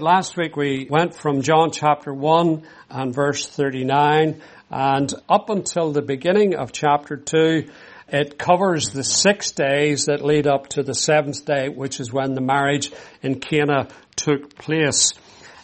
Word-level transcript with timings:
Last 0.00 0.36
week 0.36 0.54
we 0.56 0.86
went 0.88 1.16
from 1.16 1.42
John 1.42 1.72
chapter 1.72 2.14
1 2.14 2.62
and 2.88 3.12
verse 3.12 3.48
39 3.48 4.40
and 4.70 5.14
up 5.28 5.50
until 5.50 5.90
the 5.90 6.02
beginning 6.02 6.54
of 6.54 6.70
chapter 6.70 7.16
2 7.16 7.68
it 8.06 8.38
covers 8.38 8.90
the 8.90 9.02
six 9.02 9.50
days 9.50 10.04
that 10.04 10.24
lead 10.24 10.46
up 10.46 10.68
to 10.68 10.84
the 10.84 10.94
seventh 10.94 11.44
day 11.44 11.68
which 11.68 11.98
is 11.98 12.12
when 12.12 12.34
the 12.34 12.40
marriage 12.40 12.92
in 13.24 13.40
Cana 13.40 13.88
took 14.14 14.54
place. 14.54 15.14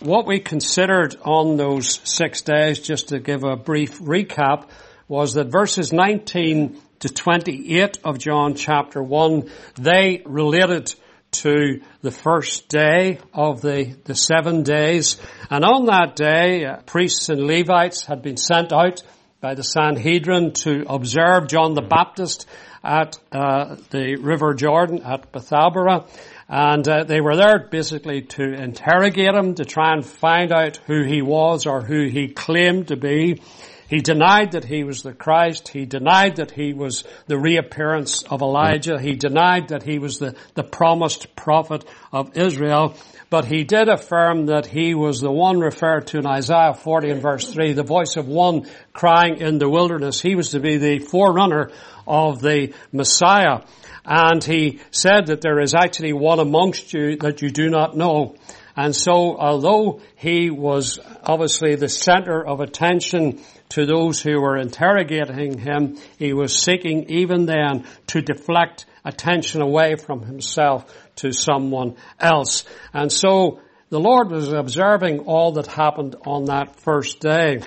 What 0.01 0.27
we 0.27 0.41
considered 0.41 1.15
on 1.25 1.57
those 1.57 2.01
six 2.03 2.43
days, 2.43 2.81
just 2.81 3.11
to 3.11 3.21
give 3.21 3.45
a 3.45 3.55
brief 3.55 4.01
recap, 4.01 4.69
was 5.07 5.35
that 5.35 5.53
verses 5.53 5.93
19 5.93 6.77
to 6.99 7.09
28 7.09 7.99
of 8.03 8.19
John 8.19 8.57
chapter 8.57 9.01
1, 9.01 9.49
they 9.77 10.23
related 10.27 10.93
to 11.35 11.81
the 12.03 12.11
first 12.11 12.69
day 12.69 13.19
of 13.33 13.61
the, 13.61 13.97
the 14.05 14.15
seven 14.15 14.63
days. 14.63 15.21
And 15.51 15.65
on 15.65 15.87
that 15.87 16.17
day, 16.17 16.65
uh, 16.65 16.77
priests 16.83 17.29
and 17.29 17.47
Levites 17.47 18.05
had 18.05 18.23
been 18.23 18.37
sent 18.37 18.73
out 18.73 19.03
by 19.41 19.55
the 19.55 19.63
Sanhedrin 19.63 20.53
to 20.53 20.85
observe 20.89 21.49
John 21.49 21.75
the 21.75 21.83
Baptist 21.83 22.47
at 22.83 23.19
uh, 23.33 23.77
the 23.91 24.17
River 24.17 24.55
Jordan 24.55 25.03
at 25.03 25.33
Bethabara. 25.33 26.09
And 26.49 26.87
uh, 26.87 27.05
they 27.05 27.21
were 27.21 27.37
there 27.37 27.69
basically 27.71 28.23
to 28.23 28.43
interrogate 28.43 29.35
him, 29.35 29.55
to 29.55 29.65
try 29.65 29.93
and 29.93 30.05
find 30.05 30.53
out 30.53 30.77
who 30.87 31.03
he 31.05 31.23
was 31.23 31.67
or 31.67 31.81
who 31.81 32.07
he 32.09 32.29
claimed 32.29 32.89
to 32.89 32.97
be. 32.97 33.41
He 33.89 34.01
denied 34.01 34.53
that 34.53 34.65
he 34.65 34.85
was 34.85 35.03
the 35.03 35.13
Christ. 35.13 35.69
He 35.69 35.85
denied 35.85 36.37
that 36.37 36.51
he 36.51 36.73
was 36.73 37.05
the 37.27 37.39
reappearance 37.39 38.23
of 38.23 38.41
Elijah. 38.41 38.99
He 38.99 39.15
denied 39.15 39.69
that 39.69 39.83
he 39.83 39.99
was 39.99 40.19
the, 40.19 40.35
the 40.55 40.63
promised 40.63 41.37
prophet 41.37 41.85
of 42.13 42.37
Israel. 42.37 42.97
But 43.31 43.45
he 43.45 43.65
did 43.65 43.89
affirm 43.89 44.47
that 44.47 44.67
he 44.67 44.95
was 44.95 45.21
the 45.21 45.31
one 45.31 45.59
referred 45.59 46.07
to 46.09 46.19
in 46.19 46.27
Isaiah 46.27 46.75
40 46.75 47.11
and 47.11 47.23
verse 47.23 47.53
3, 47.53 47.73
the 47.73 47.83
voice 47.83 48.17
of 48.17 48.29
one 48.29 48.67
crying 48.93 49.39
in 49.39 49.59
the 49.59 49.69
wilderness. 49.69 50.21
He 50.21 50.35
was 50.35 50.51
to 50.51 50.61
be 50.61 50.77
the 50.77 51.01
forerunner 51.01 51.71
of 52.07 52.41
the 52.41 52.75
Messiah. 52.93 53.63
And 54.05 54.45
he 54.45 54.81
said 54.91 55.27
that 55.27 55.41
there 55.41 55.61
is 55.61 55.75
actually 55.75 56.13
one 56.13 56.39
amongst 56.39 56.93
you 56.93 57.17
that 57.17 57.43
you 57.43 57.51
do 57.51 57.71
not 57.71 57.97
know. 57.97 58.37
And 58.77 58.95
so 58.95 59.37
although 59.37 60.01
he 60.17 60.51
was 60.51 60.99
obviously 61.23 61.77
the 61.77 61.89
center 61.89 62.45
of 62.45 62.61
attention 62.61 63.41
to 63.75 63.87
those 63.87 64.23
who 64.23 64.41
were 64.41 64.57
interrogating 64.57 65.59
him, 65.59 65.99
he 66.17 66.33
was 66.33 66.57
seeking 66.57 67.11
even 67.11 67.45
then 67.45 67.85
to 68.07 68.23
deflect 68.23 68.87
attention 69.05 69.63
away 69.63 69.97
from 69.97 70.23
himself 70.23 70.85
to 71.17 71.33
someone 71.33 71.97
else. 72.21 72.65
And 72.93 73.11
so 73.11 73.59
the 73.89 73.99
Lord 73.99 74.31
was 74.31 74.53
observing 74.53 75.21
all 75.27 75.55
that 75.55 75.67
happened 75.67 76.15
on 76.25 76.45
that 76.45 76.77
first 76.77 77.19
day. 77.19 77.63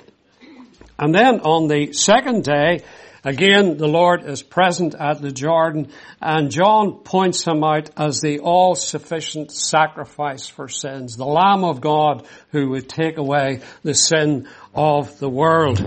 And 0.98 1.14
then 1.14 1.40
on 1.40 1.68
the 1.68 1.92
second 1.92 2.42
day, 2.42 2.84
Again, 3.24 3.76
the 3.76 3.88
Lord 3.88 4.24
is 4.24 4.42
present 4.42 4.94
at 4.94 5.20
the 5.20 5.32
Jordan 5.32 5.90
and 6.20 6.50
John 6.50 7.00
points 7.04 7.44
him 7.44 7.64
out 7.64 7.90
as 7.96 8.20
the 8.20 8.40
all-sufficient 8.40 9.50
sacrifice 9.50 10.46
for 10.46 10.68
sins, 10.68 11.16
the 11.16 11.26
Lamb 11.26 11.64
of 11.64 11.80
God 11.80 12.26
who 12.52 12.70
would 12.70 12.88
take 12.88 13.16
away 13.16 13.60
the 13.82 13.94
sin 13.94 14.48
of 14.74 15.18
the 15.18 15.28
world. 15.28 15.82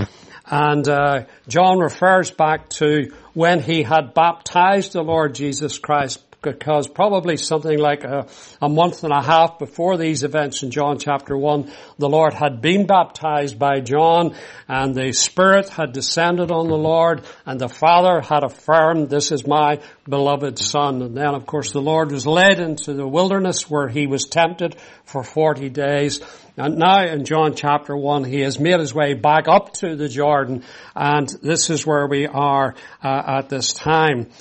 And 0.45 0.87
uh, 0.87 1.25
John 1.47 1.79
refers 1.79 2.31
back 2.31 2.69
to 2.71 3.13
when 3.33 3.61
he 3.61 3.83
had 3.83 4.13
baptized 4.13 4.91
the 4.91 5.01
Lord 5.01 5.33
Jesus 5.33 5.77
Christ 5.77 6.21
because 6.41 6.87
probably 6.87 7.37
something 7.37 7.77
like 7.77 8.03
a, 8.03 8.25
a, 8.61 8.67
month 8.67 9.03
and 9.03 9.13
a 9.13 9.21
half 9.21 9.59
before 9.59 9.95
these 9.95 10.23
events 10.23 10.63
in 10.63 10.71
John 10.71 10.97
chapter 10.97 11.37
1, 11.37 11.71
the 11.99 12.09
Lord 12.09 12.33
had 12.33 12.61
been 12.61 12.87
baptized 12.87 13.59
by 13.59 13.79
John 13.79 14.35
and 14.67 14.95
the 14.95 15.13
Spirit 15.13 15.69
had 15.69 15.93
descended 15.93 16.51
on 16.51 16.67
the 16.67 16.77
Lord 16.77 17.23
and 17.45 17.59
the 17.59 17.69
Father 17.69 18.21
had 18.21 18.43
affirmed, 18.43 19.09
this 19.09 19.31
is 19.31 19.45
my 19.45 19.81
beloved 20.09 20.57
Son. 20.57 21.03
And 21.03 21.15
then 21.15 21.35
of 21.35 21.45
course 21.45 21.71
the 21.71 21.81
Lord 21.81 22.11
was 22.11 22.25
led 22.25 22.59
into 22.59 22.93
the 22.93 23.07
wilderness 23.07 23.69
where 23.69 23.87
he 23.87 24.07
was 24.07 24.25
tempted 24.25 24.75
for 25.05 25.23
40 25.23 25.69
days. 25.69 26.21
And 26.57 26.77
now 26.77 27.05
in 27.05 27.23
John 27.23 27.53
chapter 27.53 27.95
1, 27.95 28.23
he 28.23 28.39
has 28.41 28.59
made 28.59 28.79
his 28.79 28.95
way 28.95 29.13
back 29.13 29.47
up 29.47 29.73
to 29.75 29.95
the 29.95 30.09
Jordan 30.09 30.63
and 30.95 31.29
this 31.43 31.69
is 31.69 31.85
where 31.85 32.07
we 32.07 32.25
are 32.25 32.73
uh, 33.03 33.23
at 33.41 33.49
this 33.49 33.73
time. 33.73 34.31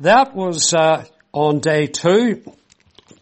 That 0.00 0.34
was 0.34 0.74
uh, 0.74 1.04
on 1.34 1.58
day 1.58 1.88
two. 1.88 2.42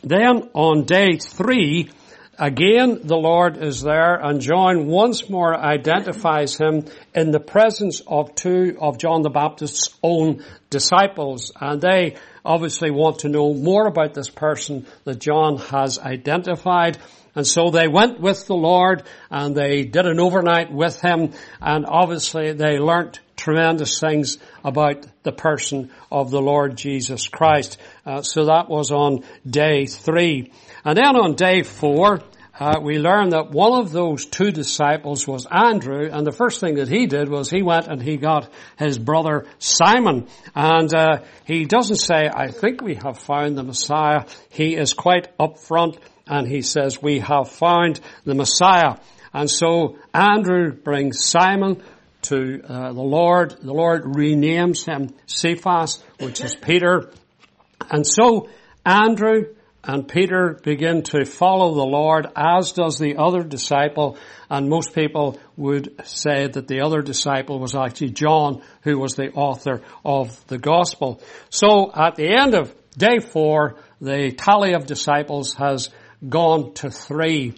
Then 0.05 0.51
on 0.53 0.85
day 0.85 1.17
three, 1.17 1.91
again 2.39 3.01
the 3.05 3.17
Lord 3.17 3.57
is 3.57 3.83
there 3.83 4.15
and 4.15 4.41
John 4.41 4.87
once 4.87 5.29
more 5.31 5.57
identifies 5.57 6.57
him 6.57 6.85
in 7.15 7.31
the 7.31 7.41
presence 7.41 8.03
of 8.07 8.35
two 8.35 8.77
of 8.81 8.99
John 8.99 9.23
the 9.23 9.31
Baptist's 9.31 9.97
own 10.03 10.45
disciples 10.69 11.53
and 11.59 11.81
they 11.81 12.17
obviously 12.45 12.91
want 12.91 13.21
to 13.21 13.29
know 13.29 13.55
more 13.55 13.87
about 13.87 14.15
this 14.15 14.29
person 14.29 14.87
that 15.05 15.19
John 15.21 15.59
has 15.59 15.99
identified. 15.99 16.99
And 17.35 17.47
so 17.47 17.71
they 17.71 17.89
went 17.89 18.21
with 18.21 18.47
the 18.47 18.55
Lord 18.55 19.05
and 19.31 19.55
they 19.55 19.85
did 19.85 20.05
an 20.05 20.21
overnight 20.21 20.71
with 20.71 21.01
him 21.01 21.33
and 21.63 21.87
obviously 21.87 22.53
they 22.53 22.79
learnt 22.79 23.21
tremendous 23.37 23.99
things 23.99 24.39
about 24.65 25.07
the 25.25 25.33
person 25.33 25.91
of 26.11 26.31
the 26.31 26.41
Lord 26.41 26.77
Jesus 26.77 27.27
Christ. 27.29 27.79
Uh, 28.05 28.23
so 28.23 28.47
that 28.47 28.69
was 28.69 28.91
on 28.91 29.25
day 29.49 29.87
three. 29.87 30.53
And 30.85 30.97
then 30.97 31.17
on 31.17 31.35
day 31.35 31.63
four, 31.63 32.21
uh, 32.59 32.81
we 32.83 32.99
learn 32.99 33.31
that 33.31 33.51
one 33.51 33.81
of 33.81 33.93
those 33.93 34.27
two 34.27 34.51
disciples 34.51 35.27
was 35.27 35.47
Andrew, 35.51 36.09
and 36.13 36.27
the 36.27 36.33
first 36.33 36.61
thing 36.61 36.75
that 36.75 36.89
he 36.89 37.07
did 37.07 37.29
was 37.29 37.49
he 37.49 37.63
went 37.63 37.89
and 37.89 38.03
he 38.03 38.17
got 38.17 38.53
his 38.79 38.99
brother 38.99 39.47
Simon, 39.59 40.29
and 40.55 40.95
uh, 40.95 41.23
he 41.47 41.65
doesn't 41.65 41.97
say, 41.97 42.29
"I 42.33 42.49
think 42.49 42.83
we 42.83 42.97
have 42.97 43.19
found 43.19 43.57
the 43.57 43.63
Messiah." 43.63 44.27
He 44.51 44.77
is 44.77 44.93
quite 44.93 45.37
upfront, 45.39 45.99
and 46.27 46.47
he 46.47 46.61
says, 46.61 47.01
"We 47.01 47.21
have 47.21 47.51
found 47.51 48.01
the 48.25 48.35
Messiah." 48.35 48.97
And 49.33 49.51
so 49.51 49.97
Andrew 50.13 50.73
brings 50.73 51.25
Simon 51.25 51.83
to 52.23 52.63
uh, 52.63 52.93
the 52.93 53.03
Lord. 53.03 53.57
The 53.63 53.73
Lord 53.73 54.05
renames 54.05 54.85
him 54.85 55.15
Cephas, 55.27 56.05
which 56.21 56.43
is 56.43 56.55
Peter. 56.55 57.11
And 57.93 58.07
so 58.07 58.49
Andrew 58.85 59.55
and 59.85 60.09
Peter 60.09 60.59
begin 60.63 61.03
to 61.03 61.25
follow 61.25 61.75
the 61.75 61.85
Lord, 61.85 62.27
as 62.35 62.73
does 62.73 62.99
the 62.99 63.17
other 63.17 63.43
disciple. 63.43 64.17
And 64.49 64.69
most 64.69 64.95
people 64.95 65.39
would 65.57 65.95
say 66.05 66.47
that 66.47 66.69
the 66.69 66.81
other 66.81 67.03
disciple 67.03 67.59
was 67.59 67.75
actually 67.75 68.11
John, 68.11 68.63
who 68.83 68.99
was 68.99 69.15
the 69.15 69.31
author 69.33 69.83
of 70.05 70.45
the 70.47 70.59
gospel. 70.59 71.21
So 71.51 71.93
at 71.95 72.15
the 72.17 72.29
end 72.29 72.55
of 72.55 72.75
day 72.97 73.19
four, 73.19 73.77
the 74.01 74.33
tally 74.33 74.73
of 74.73 74.87
disciples 74.87 75.55
has 75.55 75.91
gone 76.27 76.75
to 76.75 76.91
three. 76.91 77.55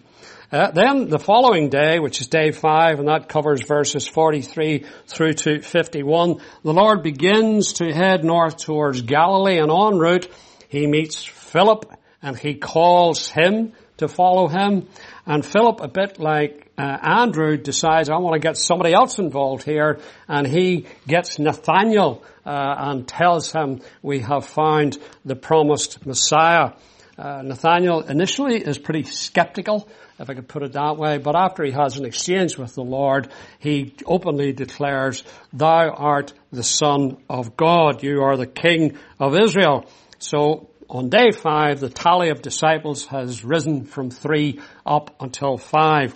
Uh, 0.52 0.70
then 0.70 1.08
the 1.08 1.18
following 1.18 1.68
day, 1.68 1.98
which 1.98 2.20
is 2.20 2.26
day 2.26 2.50
five, 2.50 2.98
and 2.98 3.08
that 3.08 3.28
covers 3.28 3.62
verses 3.62 4.06
43 4.06 4.84
through 5.06 5.32
to 5.32 5.60
51, 5.60 6.40
the 6.62 6.72
Lord 6.72 7.02
begins 7.02 7.74
to 7.74 7.92
head 7.92 8.24
north 8.24 8.58
towards 8.58 9.02
Galilee 9.02 9.58
and 9.58 9.70
en 9.70 9.98
route 9.98 10.28
he 10.68 10.86
meets 10.86 11.24
Philip 11.24 11.86
and 12.20 12.36
he 12.36 12.54
calls 12.54 13.28
him 13.28 13.72
to 13.98 14.08
follow 14.08 14.48
him. 14.48 14.88
And 15.24 15.44
Philip, 15.44 15.80
a 15.80 15.88
bit 15.88 16.18
like 16.18 16.70
uh, 16.76 16.82
Andrew, 16.82 17.56
decides, 17.56 18.10
I 18.10 18.16
want 18.18 18.34
to 18.34 18.40
get 18.40 18.56
somebody 18.56 18.92
else 18.92 19.18
involved 19.18 19.62
here. 19.62 20.00
And 20.26 20.46
he 20.46 20.86
gets 21.06 21.38
Nathaniel 21.38 22.24
uh, 22.44 22.74
and 22.78 23.06
tells 23.06 23.52
him, 23.52 23.82
we 24.02 24.20
have 24.20 24.46
found 24.46 24.98
the 25.24 25.36
promised 25.36 26.04
Messiah. 26.04 26.72
Uh, 27.16 27.42
Nathaniel 27.42 28.00
initially 28.00 28.56
is 28.56 28.76
pretty 28.76 29.04
skeptical 29.04 29.88
if 30.18 30.30
I 30.30 30.34
could 30.34 30.48
put 30.48 30.62
it 30.62 30.72
that 30.72 30.96
way. 30.96 31.18
But 31.18 31.36
after 31.36 31.64
he 31.64 31.72
has 31.72 31.96
an 31.96 32.04
exchange 32.04 32.56
with 32.56 32.74
the 32.74 32.84
Lord, 32.84 33.28
he 33.58 33.94
openly 34.06 34.52
declares, 34.52 35.24
Thou 35.52 35.90
art 35.90 36.32
the 36.52 36.62
Son 36.62 37.18
of 37.28 37.56
God. 37.56 38.02
You 38.02 38.22
are 38.22 38.36
the 38.36 38.46
King 38.46 38.98
of 39.18 39.36
Israel. 39.36 39.86
So 40.18 40.70
on 40.88 41.08
day 41.08 41.30
five, 41.32 41.80
the 41.80 41.88
tally 41.88 42.30
of 42.30 42.42
disciples 42.42 43.06
has 43.06 43.44
risen 43.44 43.84
from 43.84 44.10
three 44.10 44.60
up 44.86 45.14
until 45.20 45.56
five. 45.56 46.14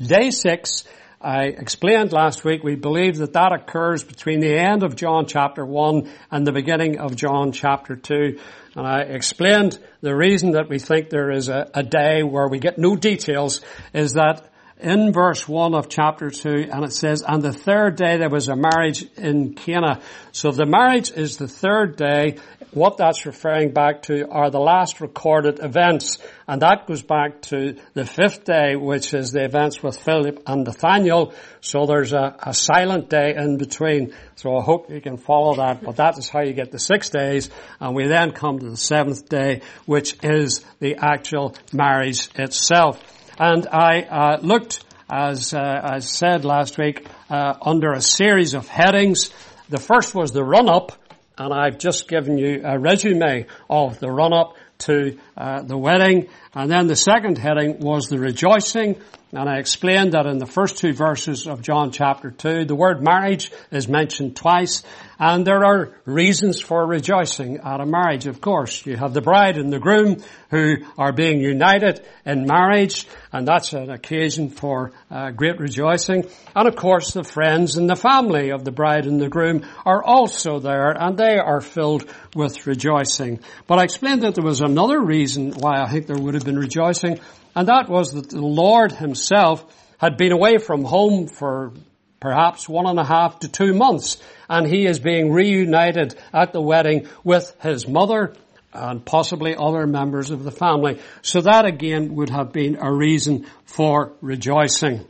Day 0.00 0.30
six, 0.30 0.84
I 1.22 1.48
explained 1.48 2.14
last 2.14 2.44
week, 2.46 2.64
we 2.64 2.76
believe 2.76 3.18
that 3.18 3.34
that 3.34 3.52
occurs 3.52 4.02
between 4.02 4.40
the 4.40 4.56
end 4.56 4.82
of 4.82 4.96
John 4.96 5.26
chapter 5.26 5.66
1 5.66 6.10
and 6.30 6.46
the 6.46 6.52
beginning 6.52 6.98
of 6.98 7.14
John 7.14 7.52
chapter 7.52 7.94
2. 7.94 8.38
And 8.74 8.86
I 8.86 9.00
explained 9.00 9.78
the 10.00 10.16
reason 10.16 10.52
that 10.52 10.70
we 10.70 10.78
think 10.78 11.10
there 11.10 11.30
is 11.30 11.50
a, 11.50 11.70
a 11.74 11.82
day 11.82 12.22
where 12.22 12.48
we 12.48 12.58
get 12.58 12.78
no 12.78 12.96
details 12.96 13.60
is 13.92 14.14
that 14.14 14.49
in 14.82 15.12
verse 15.12 15.48
1 15.48 15.74
of 15.74 15.88
chapter 15.88 16.30
2 16.30 16.68
and 16.72 16.84
it 16.84 16.92
says, 16.92 17.22
and 17.26 17.42
the 17.42 17.52
third 17.52 17.96
day 17.96 18.16
there 18.16 18.30
was 18.30 18.48
a 18.48 18.56
marriage 18.56 19.04
in 19.16 19.54
Cana. 19.54 20.00
So 20.32 20.50
the 20.50 20.66
marriage 20.66 21.10
is 21.10 21.36
the 21.36 21.48
third 21.48 21.96
day. 21.96 22.38
What 22.72 22.96
that's 22.98 23.26
referring 23.26 23.72
back 23.72 24.02
to 24.02 24.28
are 24.28 24.50
the 24.50 24.60
last 24.60 25.00
recorded 25.00 25.58
events. 25.60 26.18
And 26.46 26.62
that 26.62 26.86
goes 26.86 27.02
back 27.02 27.42
to 27.42 27.76
the 27.94 28.04
fifth 28.04 28.44
day, 28.44 28.76
which 28.76 29.12
is 29.12 29.32
the 29.32 29.44
events 29.44 29.82
with 29.82 29.98
Philip 29.98 30.42
and 30.46 30.64
Nathaniel. 30.64 31.34
So 31.60 31.86
there's 31.86 32.12
a, 32.12 32.36
a 32.40 32.54
silent 32.54 33.10
day 33.10 33.34
in 33.36 33.58
between. 33.58 34.14
So 34.36 34.56
I 34.56 34.62
hope 34.62 34.88
you 34.88 35.00
can 35.00 35.16
follow 35.16 35.56
that. 35.56 35.82
But 35.82 35.96
that 35.96 36.16
is 36.16 36.28
how 36.28 36.42
you 36.42 36.52
get 36.52 36.70
the 36.70 36.78
six 36.78 37.10
days. 37.10 37.50
And 37.80 37.94
we 37.94 38.06
then 38.06 38.32
come 38.32 38.60
to 38.60 38.70
the 38.70 38.76
seventh 38.76 39.28
day, 39.28 39.62
which 39.86 40.16
is 40.22 40.64
the 40.78 40.96
actual 40.96 41.56
marriage 41.72 42.28
itself. 42.36 43.02
And 43.40 43.66
I 43.68 44.02
uh, 44.02 44.38
looked, 44.42 44.84
as 45.08 45.54
uh, 45.54 45.80
I 45.82 46.00
said 46.00 46.44
last 46.44 46.76
week, 46.76 47.06
uh, 47.30 47.54
under 47.62 47.92
a 47.92 48.02
series 48.02 48.52
of 48.52 48.68
headings. 48.68 49.30
The 49.70 49.78
first 49.78 50.14
was 50.14 50.32
the 50.32 50.44
run-up, 50.44 50.92
and 51.38 51.54
I've 51.54 51.78
just 51.78 52.06
given 52.06 52.36
you 52.36 52.60
a 52.62 52.78
resume 52.78 53.46
of 53.70 53.98
the 53.98 54.10
run-up 54.10 54.58
to 54.80 55.18
uh, 55.40 55.62
the 55.62 55.78
wedding. 55.78 56.28
And 56.54 56.70
then 56.70 56.86
the 56.86 56.96
second 56.96 57.38
heading 57.38 57.78
was 57.80 58.08
the 58.08 58.18
rejoicing. 58.18 59.00
And 59.32 59.48
I 59.48 59.58
explained 59.58 60.12
that 60.12 60.26
in 60.26 60.38
the 60.38 60.46
first 60.46 60.78
two 60.78 60.92
verses 60.92 61.46
of 61.46 61.62
John 61.62 61.92
chapter 61.92 62.32
2, 62.32 62.64
the 62.64 62.74
word 62.74 63.00
marriage 63.00 63.52
is 63.70 63.88
mentioned 63.88 64.34
twice. 64.34 64.82
And 65.20 65.46
there 65.46 65.64
are 65.64 65.92
reasons 66.04 66.60
for 66.60 66.84
rejoicing 66.84 67.58
at 67.58 67.80
a 67.80 67.86
marriage, 67.86 68.26
of 68.26 68.40
course. 68.40 68.84
You 68.84 68.96
have 68.96 69.14
the 69.14 69.20
bride 69.20 69.56
and 69.56 69.72
the 69.72 69.78
groom 69.78 70.24
who 70.50 70.78
are 70.98 71.12
being 71.12 71.40
united 71.40 72.04
in 72.26 72.46
marriage, 72.46 73.06
and 73.30 73.46
that's 73.46 73.72
an 73.72 73.90
occasion 73.90 74.48
for 74.48 74.92
uh, 75.10 75.30
great 75.30 75.60
rejoicing. 75.60 76.24
And 76.56 76.66
of 76.66 76.74
course, 76.74 77.12
the 77.12 77.22
friends 77.22 77.76
and 77.76 77.88
the 77.88 77.96
family 77.96 78.50
of 78.50 78.64
the 78.64 78.72
bride 78.72 79.06
and 79.06 79.20
the 79.20 79.28
groom 79.28 79.64
are 79.84 80.02
also 80.02 80.58
there, 80.58 80.90
and 80.90 81.16
they 81.16 81.36
are 81.36 81.60
filled 81.60 82.12
with 82.34 82.66
rejoicing. 82.66 83.40
But 83.68 83.78
I 83.78 83.84
explained 83.84 84.22
that 84.22 84.34
there 84.34 84.44
was 84.44 84.62
another 84.62 85.00
reason 85.00 85.29
why 85.36 85.80
I 85.80 85.88
think 85.90 86.06
there 86.06 86.18
would 86.18 86.34
have 86.34 86.44
been 86.44 86.58
rejoicing, 86.58 87.20
and 87.54 87.68
that 87.68 87.88
was 87.88 88.12
that 88.12 88.30
the 88.30 88.40
Lord 88.40 88.92
himself 88.92 89.64
had 89.98 90.16
been 90.16 90.32
away 90.32 90.58
from 90.58 90.84
home 90.84 91.26
for 91.26 91.72
perhaps 92.20 92.68
one 92.68 92.86
and 92.86 92.98
a 92.98 93.04
half 93.04 93.40
to 93.40 93.48
two 93.48 93.74
months, 93.74 94.18
and 94.48 94.66
he 94.66 94.86
is 94.86 94.98
being 94.98 95.32
reunited 95.32 96.14
at 96.32 96.52
the 96.52 96.60
wedding 96.60 97.08
with 97.24 97.54
his 97.60 97.88
mother 97.88 98.34
and 98.72 99.04
possibly 99.04 99.56
other 99.56 99.86
members 99.86 100.30
of 100.30 100.44
the 100.44 100.50
family. 100.50 101.00
So 101.22 101.40
that 101.40 101.64
again 101.64 102.14
would 102.14 102.30
have 102.30 102.52
been 102.52 102.76
a 102.80 102.92
reason 102.92 103.46
for 103.64 104.12
rejoicing. 104.20 105.06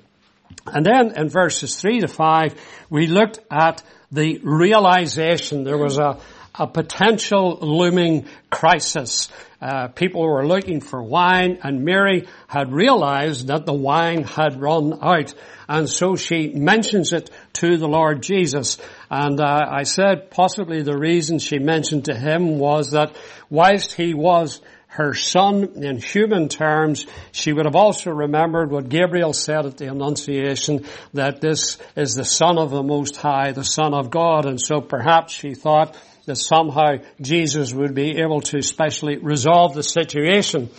And 0.67 0.85
then 0.85 1.17
in 1.17 1.29
verses 1.29 1.81
three 1.81 2.01
to 2.01 2.09
five, 2.09 2.55
we 2.89 3.07
looked 3.07 3.41
at 3.51 3.83
the 4.11 4.39
realization 4.43 5.65
there 5.65 5.79
was 5.79 5.99
a, 5.99 6.19
a 6.55 6.67
potential 6.67 7.59
looming 7.61 8.27
crisis. 8.51 9.29
Uh, 9.61 9.89
people 9.89 10.23
were 10.23 10.47
looking 10.47 10.81
for 10.81 11.03
wine 11.03 11.59
and 11.63 11.85
Mary 11.85 12.27
had 12.49 12.73
realized 12.73 13.49
that 13.49 13.67
the 13.67 13.75
wine 13.75 14.25
had 14.25 14.61
run 14.61 14.99
out. 15.03 15.35
And 15.69 15.89
so 15.89 16.17
she 16.17 16.49
mentions 16.49 17.13
it 17.13 17.31
to 17.55 17.77
the 17.77 17.87
Lord 17.87 18.23
Jesus. 18.23 18.79
And 19.11 19.41
uh, 19.41 19.67
I 19.71 19.85
said 19.85 20.31
possibly 20.31 20.83
the 20.83 20.99
reason 20.99 21.39
she 21.39 21.59
mentioned 21.59 22.07
to 22.07 22.17
him 22.17 22.59
was 22.59 22.93
that 22.93 23.17
whilst 23.49 23.93
he 23.93 24.15
was 24.15 24.61
her 24.91 25.15
son 25.15 25.85
in 25.85 25.99
human 25.99 26.49
terms, 26.49 27.07
she 27.31 27.53
would 27.53 27.65
have 27.65 27.77
also 27.77 28.11
remembered 28.11 28.73
what 28.73 28.89
Gabriel 28.89 29.33
said 29.33 29.65
at 29.65 29.77
the 29.77 29.87
Annunciation, 29.87 30.85
that 31.15 31.41
this 31.41 31.79
is 31.95 32.15
the 32.15 32.25
Son 32.25 32.59
of 32.59 32.71
the 32.71 32.83
Most 32.83 33.17
High, 33.17 33.53
the 33.53 33.63
Son 33.63 33.95
of 33.95 34.11
God. 34.11 34.47
And 34.47 34.61
so 34.61 34.81
perhaps 34.81 35.33
she 35.33 35.55
thought 35.55 35.97
that 36.27 36.37
somehow 36.37 36.97
Jesus 37.21 37.73
would 37.73 37.95
be 37.95 38.19
able 38.21 38.41
to 38.43 38.63
specially 38.63 39.17
resolve 39.17 39.75
the 39.75 39.83
situation. 39.83 40.71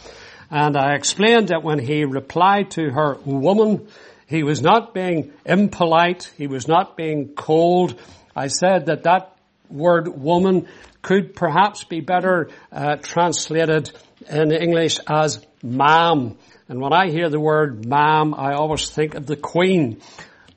And 0.49 0.75
I 0.77 0.95
explained 0.95 1.47
that 1.47 1.63
when 1.63 1.79
he 1.79 2.03
replied 2.03 2.71
to 2.71 2.89
her, 2.89 3.17
woman, 3.25 3.87
he 4.27 4.43
was 4.43 4.61
not 4.61 4.93
being 4.93 5.33
impolite, 5.45 6.31
he 6.37 6.47
was 6.47 6.67
not 6.67 6.97
being 6.97 7.29
cold. 7.35 7.99
I 8.35 8.47
said 8.47 8.87
that 8.87 9.03
that 9.03 9.35
word 9.69 10.07
woman 10.07 10.67
could 11.01 11.35
perhaps 11.35 11.83
be 11.83 12.01
better 12.01 12.49
uh, 12.71 12.97
translated 12.97 13.91
in 14.29 14.51
English 14.51 14.99
as 15.07 15.45
ma'am. 15.63 16.37
And 16.67 16.79
when 16.79 16.93
I 16.93 17.09
hear 17.09 17.29
the 17.29 17.39
word 17.39 17.85
ma'am, 17.85 18.33
I 18.33 18.53
always 18.53 18.89
think 18.89 19.15
of 19.15 19.25
the 19.25 19.35
Queen. 19.35 20.01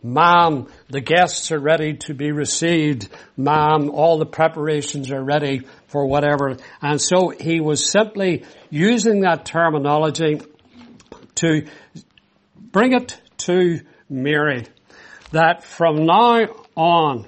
Ma'am, 0.05 0.69
the 0.91 1.01
guests 1.01 1.51
are 1.51 1.59
ready 1.59 1.95
to 1.95 2.12
be 2.12 2.31
received. 2.31 3.09
Mom, 3.39 3.89
all 3.89 4.19
the 4.19 4.27
preparations 4.27 5.11
are 5.11 5.25
ready 5.25 5.62
for 5.87 6.06
whatever. 6.06 6.59
And 6.83 7.01
so 7.01 7.31
he 7.31 7.61
was 7.61 7.91
simply 7.91 8.45
using 8.69 9.23
that 9.23 9.47
terminology 9.47 10.43
to 11.37 11.67
bring 12.59 12.93
it 12.93 13.19
to 13.39 13.81
Mary 14.11 14.67
that 15.33 15.65
from 15.65 16.05
now 16.05 16.49
on, 16.77 17.27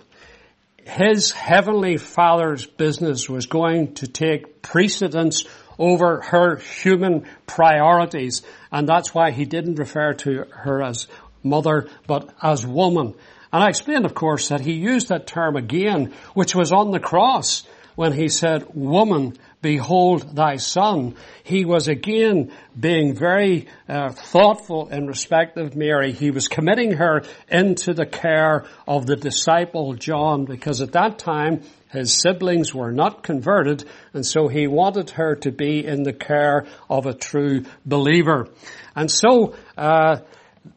his 0.85 1.33
heavenly 1.33 1.97
father's 1.97 2.67
business 2.67 3.27
was 3.27 3.47
going 3.47 3.95
to 3.95 4.07
take 4.07 4.61
precedence 4.61 5.45
over 5.79 6.21
her 6.21 6.57
human 6.57 7.27
priorities. 7.47 8.43
And 8.71 8.89
that's 8.89 9.15
why 9.15 9.31
he 9.31 9.45
didn't 9.45 9.77
refer 9.77 10.13
to 10.13 10.45
her 10.51 10.83
as 10.83 11.07
mother, 11.49 11.89
but 12.07 12.31
as 12.43 12.67
woman. 12.67 13.15
And 13.53 13.63
I 13.63 13.69
explained, 13.69 14.05
of 14.05 14.15
course, 14.15 14.49
that 14.49 14.61
he 14.61 14.73
used 14.73 15.09
that 15.09 15.27
term 15.27 15.57
again, 15.57 16.13
which 16.35 16.55
was 16.55 16.73
on 16.73 16.91
the 16.91 17.01
cross 17.01 17.67
when 17.95 18.13
he 18.13 18.29
said, 18.29 18.67
woman, 18.75 19.37
behold 19.63 20.37
thy 20.37 20.57
son. 20.57 21.17
He 21.43 21.65
was 21.65 21.89
again 21.89 22.53
being 22.79 23.17
very 23.17 23.67
uh, 23.89 24.11
thoughtful 24.11 24.89
in 24.89 25.07
respect 25.07 25.57
of 25.57 25.75
Mary. 25.75 26.13
He 26.13 26.31
was 26.31 26.47
committing 26.47 26.93
her 26.93 27.23
into 27.49 27.95
the 27.95 28.07
care 28.07 28.67
of 28.87 29.07
the 29.07 29.17
disciple 29.17 29.95
John 29.95 30.45
because 30.45 30.83
at 30.83 30.93
that 30.93 31.19
time 31.19 31.63
his 31.91 32.13
siblings 32.13 32.75
were 32.75 32.93
not 32.93 33.23
converted 33.23 33.85
and 34.13 34.27
so 34.27 34.49
he 34.49 34.67
wanted 34.67 35.11
her 35.11 35.35
to 35.37 35.51
be 35.51 35.85
in 35.85 36.03
the 36.03 36.13
care 36.13 36.67
of 36.91 37.07
a 37.07 37.15
true 37.15 37.65
believer. 37.85 38.49
And 38.95 39.11
so, 39.11 39.57
uh, 39.77 40.19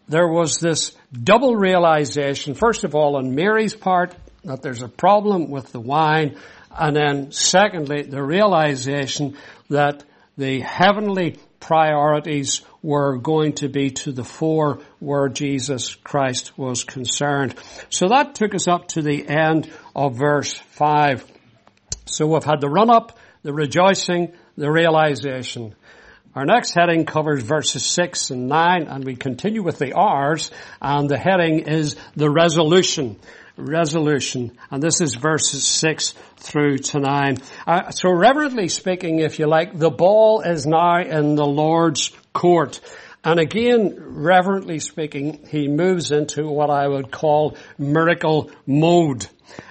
there 0.08 0.28
was 0.28 0.60
this 0.60 0.96
double 1.12 1.56
realization, 1.56 2.54
first 2.54 2.84
of 2.84 2.96
all 2.96 3.16
on 3.16 3.36
Mary's 3.36 3.76
part, 3.76 4.16
that 4.44 4.62
there's 4.62 4.82
a 4.82 4.88
problem 4.88 5.50
with 5.50 5.72
the 5.72 5.80
wine, 5.80 6.38
and 6.78 6.96
then 6.96 7.32
secondly, 7.32 8.04
the 8.04 8.24
realization 8.24 9.36
that 9.70 10.04
the 10.38 10.62
heavenly 10.62 11.38
priorities 11.60 12.62
were 12.82 13.18
going 13.18 13.54
to 13.54 13.68
be 13.68 13.92
to 13.92 14.12
the 14.12 14.24
fore 14.24 14.80
where 15.00 15.28
Jesus 15.28 15.96
Christ 15.96 16.58
was 16.58 16.84
concerned. 16.84 17.56
So 17.90 18.08
that 18.08 18.36
took 18.36 18.56
us 18.56 18.68
up 18.68 18.88
to 18.90 19.02
the 19.02 19.28
end 19.28 19.70
of 19.96 20.16
verse 20.16 20.54
5. 20.54 21.26
So 22.06 22.28
we've 22.28 22.44
had 22.44 22.62
the 22.62 22.70
run 22.70 22.90
up, 22.90 23.18
the 23.44 23.54
rejoicing, 23.54 24.34
the 24.58 24.72
realization. 24.72 25.76
Our 26.36 26.46
next 26.46 26.76
heading 26.76 27.06
covers 27.06 27.42
verses 27.42 27.84
6 27.84 28.30
and 28.30 28.48
9 28.48 28.84
and 28.84 29.04
we 29.04 29.16
continue 29.16 29.64
with 29.64 29.80
the 29.80 29.94
R's 29.94 30.52
and 30.80 31.10
the 31.10 31.18
heading 31.18 31.62
is 31.62 31.96
the 32.16 32.30
resolution. 32.30 33.20
Resolution. 33.58 34.56
And 34.70 34.82
this 34.82 35.02
is 35.02 35.16
verses 35.16 35.66
6 35.66 36.14
through 36.38 36.78
to 36.78 37.00
9. 37.00 37.38
Uh, 37.66 37.90
so 37.90 38.12
reverently 38.12 38.68
speaking, 38.68 39.20
if 39.20 39.40
you 39.40 39.48
like, 39.48 39.76
the 39.78 39.90
ball 39.90 40.42
is 40.42 40.68
now 40.68 41.02
in 41.02 41.34
the 41.34 41.48
Lord's 41.48 42.12
court. 42.32 42.80
And 43.24 43.40
again, 43.40 43.96
reverently 44.00 44.80
speaking, 44.80 45.46
he 45.50 45.68
moves 45.68 46.12
into 46.12 46.48
what 46.48 46.70
I 46.70 46.88
would 46.88 47.12
call 47.12 47.58
miracle 47.78 48.50
mode. 48.66 49.28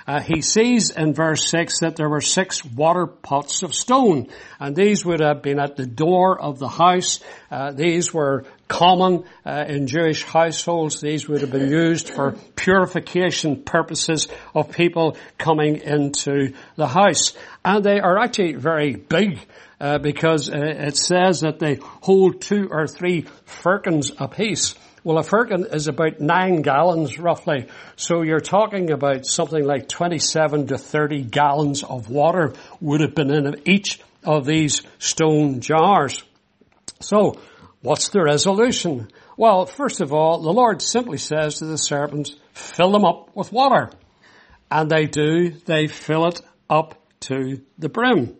Uh, 0.06 0.20
he 0.20 0.42
sees 0.42 0.90
in 0.90 1.14
verse 1.14 1.48
6 1.50 1.80
that 1.80 1.96
there 1.96 2.08
were 2.08 2.20
six 2.20 2.64
water 2.64 3.06
pots 3.06 3.62
of 3.62 3.74
stone, 3.74 4.28
and 4.58 4.74
these 4.74 5.04
would 5.04 5.20
have 5.20 5.42
been 5.42 5.58
at 5.58 5.76
the 5.76 5.86
door 5.86 6.38
of 6.38 6.58
the 6.58 6.68
house. 6.68 7.20
Uh, 7.50 7.72
these 7.72 8.12
were 8.12 8.44
common 8.68 9.24
uh, 9.46 9.64
in 9.66 9.86
Jewish 9.86 10.24
households. 10.24 11.00
These 11.00 11.28
would 11.28 11.40
have 11.40 11.50
been 11.50 11.70
used 11.70 12.10
for 12.10 12.36
purification 12.54 13.62
purposes 13.62 14.28
of 14.54 14.72
people 14.72 15.16
coming 15.38 15.76
into 15.76 16.52
the 16.76 16.86
house. 16.86 17.32
And 17.64 17.84
they 17.84 18.00
are 18.00 18.18
actually 18.18 18.54
very 18.54 18.94
big. 18.94 19.40
Uh, 19.80 19.98
because 19.98 20.50
uh, 20.50 20.56
it 20.56 20.96
says 20.96 21.40
that 21.40 21.60
they 21.60 21.78
hold 21.80 22.40
two 22.40 22.68
or 22.70 22.88
three 22.88 23.26
firkins 23.44 24.10
apiece. 24.18 24.74
Well, 25.04 25.18
a 25.18 25.22
firkin 25.22 25.66
is 25.72 25.86
about 25.86 26.20
nine 26.20 26.62
gallons 26.62 27.18
roughly. 27.18 27.68
So 27.94 28.22
you're 28.22 28.40
talking 28.40 28.90
about 28.90 29.24
something 29.24 29.64
like 29.64 29.88
27 29.88 30.66
to 30.68 30.78
30 30.78 31.22
gallons 31.22 31.84
of 31.84 32.10
water 32.10 32.54
would 32.80 33.00
have 33.00 33.14
been 33.14 33.30
in 33.30 33.62
each 33.66 34.00
of 34.24 34.44
these 34.44 34.82
stone 34.98 35.60
jars. 35.60 36.24
So 37.00 37.38
What's 37.80 38.08
the 38.08 38.22
resolution? 38.22 39.08
Well, 39.36 39.64
first 39.66 40.00
of 40.00 40.12
all, 40.12 40.40
the 40.42 40.52
Lord 40.52 40.82
simply 40.82 41.18
says 41.18 41.58
to 41.58 41.64
the 41.64 41.78
servants, 41.78 42.34
fill 42.52 42.90
them 42.90 43.04
up 43.04 43.36
with 43.36 43.52
water. 43.52 43.90
And 44.68 44.90
they 44.90 45.06
do, 45.06 45.50
they 45.50 45.86
fill 45.86 46.26
it 46.26 46.40
up 46.68 47.00
to 47.20 47.62
the 47.78 47.88
brim. 47.88 48.36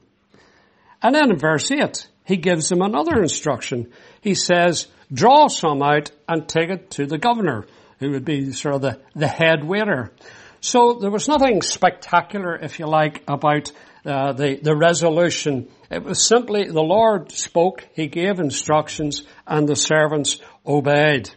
And 1.02 1.14
then 1.14 1.31
in 1.31 1.38
verse 1.38 1.71
8, 1.71 2.09
he 2.25 2.37
gives 2.37 2.69
them 2.69 2.83
another 2.83 3.21
instruction. 3.21 3.93
He 4.21 4.35
says, 4.35 4.88
draw 5.12 5.49
some 5.49 5.83
out 5.83 6.11
and 6.28 6.49
take 6.49 6.71
it 6.71 6.90
to 6.93 7.07
the 7.07 7.19
governor, 7.19 7.67
who 8.00 8.11
would 8.11 8.25
be 8.25 8.52
sort 8.52 8.76
of 8.76 8.83
the, 8.83 9.00
the 9.14 9.28
head 9.28 9.64
waiter. 9.64 10.12
So 10.61 10.99
there 11.00 11.11
was 11.11 11.28
nothing 11.28 11.62
spectacular, 11.62 12.57
if 12.57 12.78
you 12.78 12.87
like, 12.87 13.23
about 13.28 13.71
uh, 14.05 14.33
the, 14.33 14.59
the 14.61 14.76
resolution. 14.76 15.69
It 15.90 16.02
was 16.02 16.26
simply 16.26 16.64
the 16.64 16.83
Lord 16.83 17.31
spoke, 17.31 17.87
He 17.95 18.09
gave 18.09 18.40
instructions, 18.40 19.23
and 19.47 19.69
the 19.69 19.76
servants 19.76 20.40
obeyed. 20.67 21.31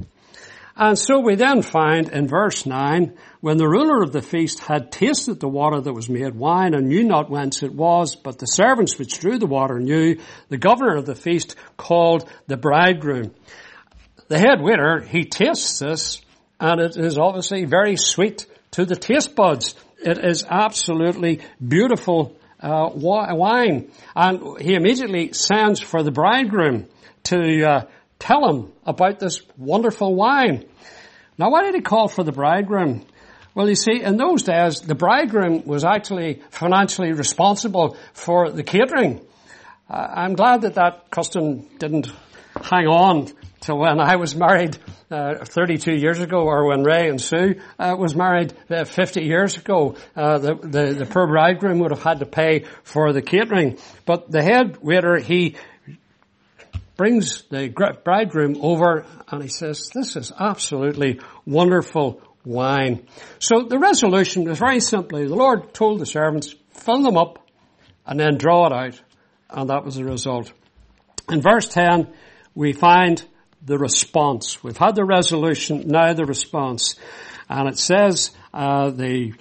And 0.76 0.98
so 0.98 1.20
we 1.20 1.36
then 1.36 1.62
find 1.62 2.10
in 2.10 2.28
verse 2.28 2.66
9, 2.66 3.14
when 3.42 3.58
the 3.58 3.68
ruler 3.68 4.02
of 4.02 4.12
the 4.12 4.22
feast 4.22 4.60
had 4.60 4.92
tasted 4.92 5.40
the 5.40 5.50
water 5.50 5.82
that 5.82 5.94
was 5.94 6.10
made 6.10 6.34
wine 6.36 6.74
and 6.74 6.88
knew 6.88 7.04
not 7.04 7.30
whence 7.30 7.62
it 7.62 7.74
was, 7.74 8.16
but 8.16 8.40
the 8.40 8.46
servants 8.46 8.98
which 8.98 9.20
drew 9.20 9.38
the 9.38 9.48
water 9.48 9.80
knew, 9.80 10.18
the 10.50 10.58
governor 10.58 10.96
of 10.96 11.06
the 11.06 11.16
feast 11.16 11.56
called 11.76 12.30
the 12.48 12.58
bridegroom. 12.58 13.34
The 14.30 14.40
head 14.40 14.62
waiter, 14.62 15.02
he 15.02 15.26
tastes 15.26 15.80
this, 15.80 16.22
and 16.60 16.80
it 16.80 16.96
is 16.96 17.18
obviously 17.18 17.66
very 17.66 17.98
sweet 17.98 18.46
to 18.72 18.86
the 18.86 18.96
taste 18.96 19.36
buds. 19.36 19.76
It 19.98 20.24
is 20.24 20.46
absolutely 20.50 21.42
beautiful 21.66 22.38
uh, 22.62 22.90
wine. 22.94 23.92
And 24.16 24.62
he 24.62 24.76
immediately 24.76 25.34
sends 25.34 25.82
for 25.82 26.04
the 26.04 26.12
bridegroom 26.12 26.88
to 27.24 27.64
uh, 27.64 27.86
tell 28.22 28.48
him 28.48 28.72
about 28.86 29.20
this 29.20 29.42
wonderful 29.58 30.14
wine. 30.14 30.64
Now, 31.40 31.50
why 31.50 31.64
did 31.64 31.74
he 31.74 31.82
call 31.82 32.08
for 32.08 32.24
the 32.24 32.32
bridegroom? 32.32 33.04
Well, 33.56 33.68
you 33.68 33.76
see, 33.76 34.02
in 34.02 34.16
those 34.16 34.44
days, 34.44 34.82
the 34.82 34.96
bridegroom 34.96 35.66
was 35.66 35.84
actually 35.84 36.42
financially 36.52 37.12
responsible 37.14 37.98
for 38.14 38.52
the 38.52 38.64
catering. 38.64 39.26
Uh, 39.90 40.08
I'm 40.16 40.36
glad 40.36 40.62
that 40.62 40.76
that 40.76 41.10
custom 41.10 41.68
didn't 41.80 42.12
hang 42.62 42.86
on 42.86 43.28
to 43.62 43.76
when 43.76 44.00
I 44.00 44.18
was 44.18 44.36
married 44.36 44.78
uh, 45.10 45.44
32 45.44 45.94
years 45.94 46.20
ago, 46.20 46.44
or 46.44 46.68
when 46.68 46.84
Ray 46.84 47.10
and 47.10 47.20
Sue 47.20 47.56
uh, 47.78 47.96
was 47.98 48.16
married 48.16 48.54
uh, 48.70 48.86
50 48.86 49.24
years 49.24 49.58
ago. 49.58 49.96
Uh, 50.16 50.38
the, 50.38 50.56
the, 50.56 50.94
the 51.00 51.06
poor 51.06 51.28
bridegroom 51.28 51.80
would 51.80 51.92
have 51.92 52.04
had 52.04 52.20
to 52.20 52.26
pay 52.26 52.66
for 52.84 53.12
the 53.14 53.22
catering, 53.22 53.78
but 54.06 54.32
the 54.32 54.42
head 54.42 54.78
waiter 54.82 55.18
he 55.18 55.56
brings 57.02 57.42
the 57.50 57.68
bridegroom 58.04 58.58
over 58.62 59.08
and 59.28 59.42
he 59.42 59.50
says, 59.50 59.90
"This 59.92 60.16
is 60.16 60.32
absolutely 60.40 61.20
wonderful 61.48 62.22
wine." 62.46 63.08
So 63.40 63.64
the 63.64 63.80
resolution 63.80 64.44
was 64.44 64.60
very 64.60 64.80
simply: 64.80 65.26
the 65.26 65.34
Lord 65.36 65.74
told 65.74 66.00
the 66.00 66.06
servants, 66.06 66.54
"Fill 66.70 67.02
them 67.02 67.18
up, 67.18 67.40
and 68.06 68.20
then 68.20 68.38
draw 68.38 68.68
it 68.68 68.72
out," 68.72 69.02
and 69.50 69.68
that 69.72 69.84
was 69.84 69.96
the 69.96 70.06
result. 70.06 70.54
In 71.28 71.42
verse 71.42 71.68
10, 71.70 72.08
we 72.54 72.72
find 72.74 73.26
the 73.66 73.80
response. 73.80 74.64
We've 74.64 74.78
had 74.78 74.96
the 74.96 75.04
resolution, 75.04 75.88
now 75.88 76.14
the 76.14 76.26
response. 76.26 77.00
And 77.50 77.68
it 77.68 77.80
says, 77.80 78.30
uh, 78.54 78.92
the, 78.92 79.34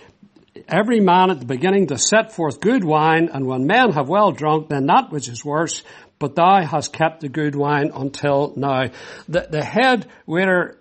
every 0.66 1.00
man 1.00 1.30
at 1.30 1.40
the 1.40 1.46
beginning 1.46 1.88
to 1.88 1.98
set 1.98 2.32
forth 2.32 2.60
good 2.60 2.84
wine, 2.84 3.28
and 3.30 3.46
when 3.46 3.66
men 3.66 3.92
have 3.92 4.08
well 4.08 4.32
drunk, 4.32 4.68
then 4.68 4.86
that 4.86 5.10
which 5.10 5.28
is 5.28 5.44
worse, 5.44 5.82
but 6.20 6.36
thou 6.36 6.64
hast 6.64 6.92
kept 6.92 7.22
the 7.22 7.28
good 7.28 7.56
wine 7.56 7.90
until 7.92 8.52
now. 8.54 8.90
The, 9.28 9.48
the 9.50 9.64
head 9.64 10.06
waiter 10.26 10.78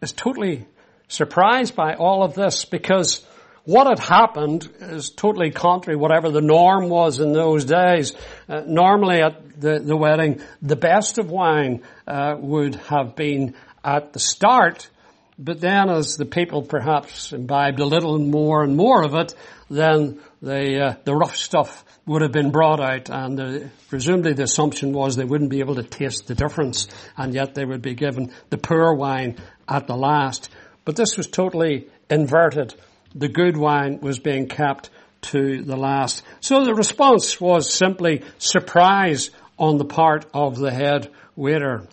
is 0.00 0.12
totally 0.12 0.66
surprised 1.08 1.74
by 1.74 1.94
all 1.94 2.22
of 2.22 2.34
this 2.34 2.64
because 2.64 3.26
what 3.64 3.86
had 3.86 3.98
happened 3.98 4.68
is 4.80 5.08
totally 5.08 5.50
contrary 5.50 5.96
whatever 5.96 6.30
the 6.30 6.42
norm 6.42 6.90
was 6.90 7.18
in 7.18 7.32
those 7.32 7.64
days. 7.64 8.12
Uh, 8.46 8.60
normally 8.66 9.22
at 9.22 9.58
the, 9.58 9.78
the 9.78 9.96
wedding, 9.96 10.42
the 10.60 10.76
best 10.76 11.16
of 11.16 11.30
wine 11.30 11.82
uh, 12.06 12.36
would 12.38 12.74
have 12.74 13.16
been 13.16 13.54
at 13.82 14.12
the 14.12 14.20
start, 14.20 14.90
but 15.38 15.60
then 15.60 15.88
as 15.88 16.16
the 16.16 16.26
people 16.26 16.62
perhaps 16.62 17.32
imbibed 17.32 17.80
a 17.80 17.86
little 17.86 18.18
more 18.18 18.62
and 18.62 18.76
more 18.76 19.02
of 19.02 19.14
it, 19.14 19.34
then 19.70 20.20
the, 20.42 20.80
uh, 20.80 20.94
the 21.04 21.14
rough 21.14 21.36
stuff 21.36 21.84
would 22.06 22.22
have 22.22 22.32
been 22.32 22.50
brought 22.50 22.80
out 22.80 23.08
and 23.10 23.70
presumably 23.88 24.34
the 24.34 24.42
assumption 24.42 24.92
was 24.92 25.16
they 25.16 25.24
wouldn't 25.24 25.50
be 25.50 25.60
able 25.60 25.76
to 25.76 25.82
taste 25.82 26.26
the 26.26 26.34
difference 26.34 26.88
and 27.16 27.34
yet 27.34 27.54
they 27.54 27.64
would 27.64 27.82
be 27.82 27.94
given 27.94 28.32
the 28.50 28.58
poor 28.58 28.94
wine 28.94 29.36
at 29.68 29.86
the 29.86 29.96
last. 29.96 30.50
But 30.84 30.96
this 30.96 31.16
was 31.16 31.26
totally 31.26 31.88
inverted 32.10 32.74
the 33.14 33.28
good 33.28 33.56
wine 33.56 34.00
was 34.00 34.18
being 34.18 34.48
kept 34.48 34.90
to 35.22 35.62
the 35.62 35.76
last. 35.76 36.22
So 36.40 36.64
the 36.64 36.74
response 36.74 37.40
was 37.40 37.72
simply 37.72 38.22
surprise 38.38 39.30
on 39.58 39.78
the 39.78 39.84
part 39.84 40.26
of 40.34 40.58
the 40.58 40.70
head 40.70 41.10
waiter. 41.36 41.86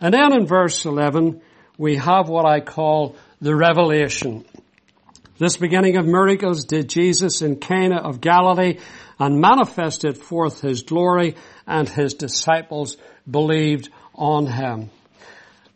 And 0.00 0.12
then 0.12 0.34
in 0.34 0.46
verse 0.46 0.84
11, 0.84 1.40
we 1.78 1.96
have 1.96 2.28
what 2.28 2.46
I 2.46 2.60
call 2.60 3.16
the 3.40 3.56
revelation. 3.56 4.44
This 5.38 5.58
beginning 5.58 5.98
of 5.98 6.06
miracles 6.06 6.64
did 6.64 6.88
Jesus 6.88 7.42
in 7.42 7.56
Cana 7.56 7.96
of 7.96 8.22
Galilee 8.22 8.78
and 9.18 9.38
manifested 9.38 10.16
forth 10.16 10.62
his 10.62 10.82
glory 10.82 11.36
and 11.66 11.86
his 11.86 12.14
disciples 12.14 12.96
believed 13.30 13.90
on 14.14 14.46
him. 14.46 14.90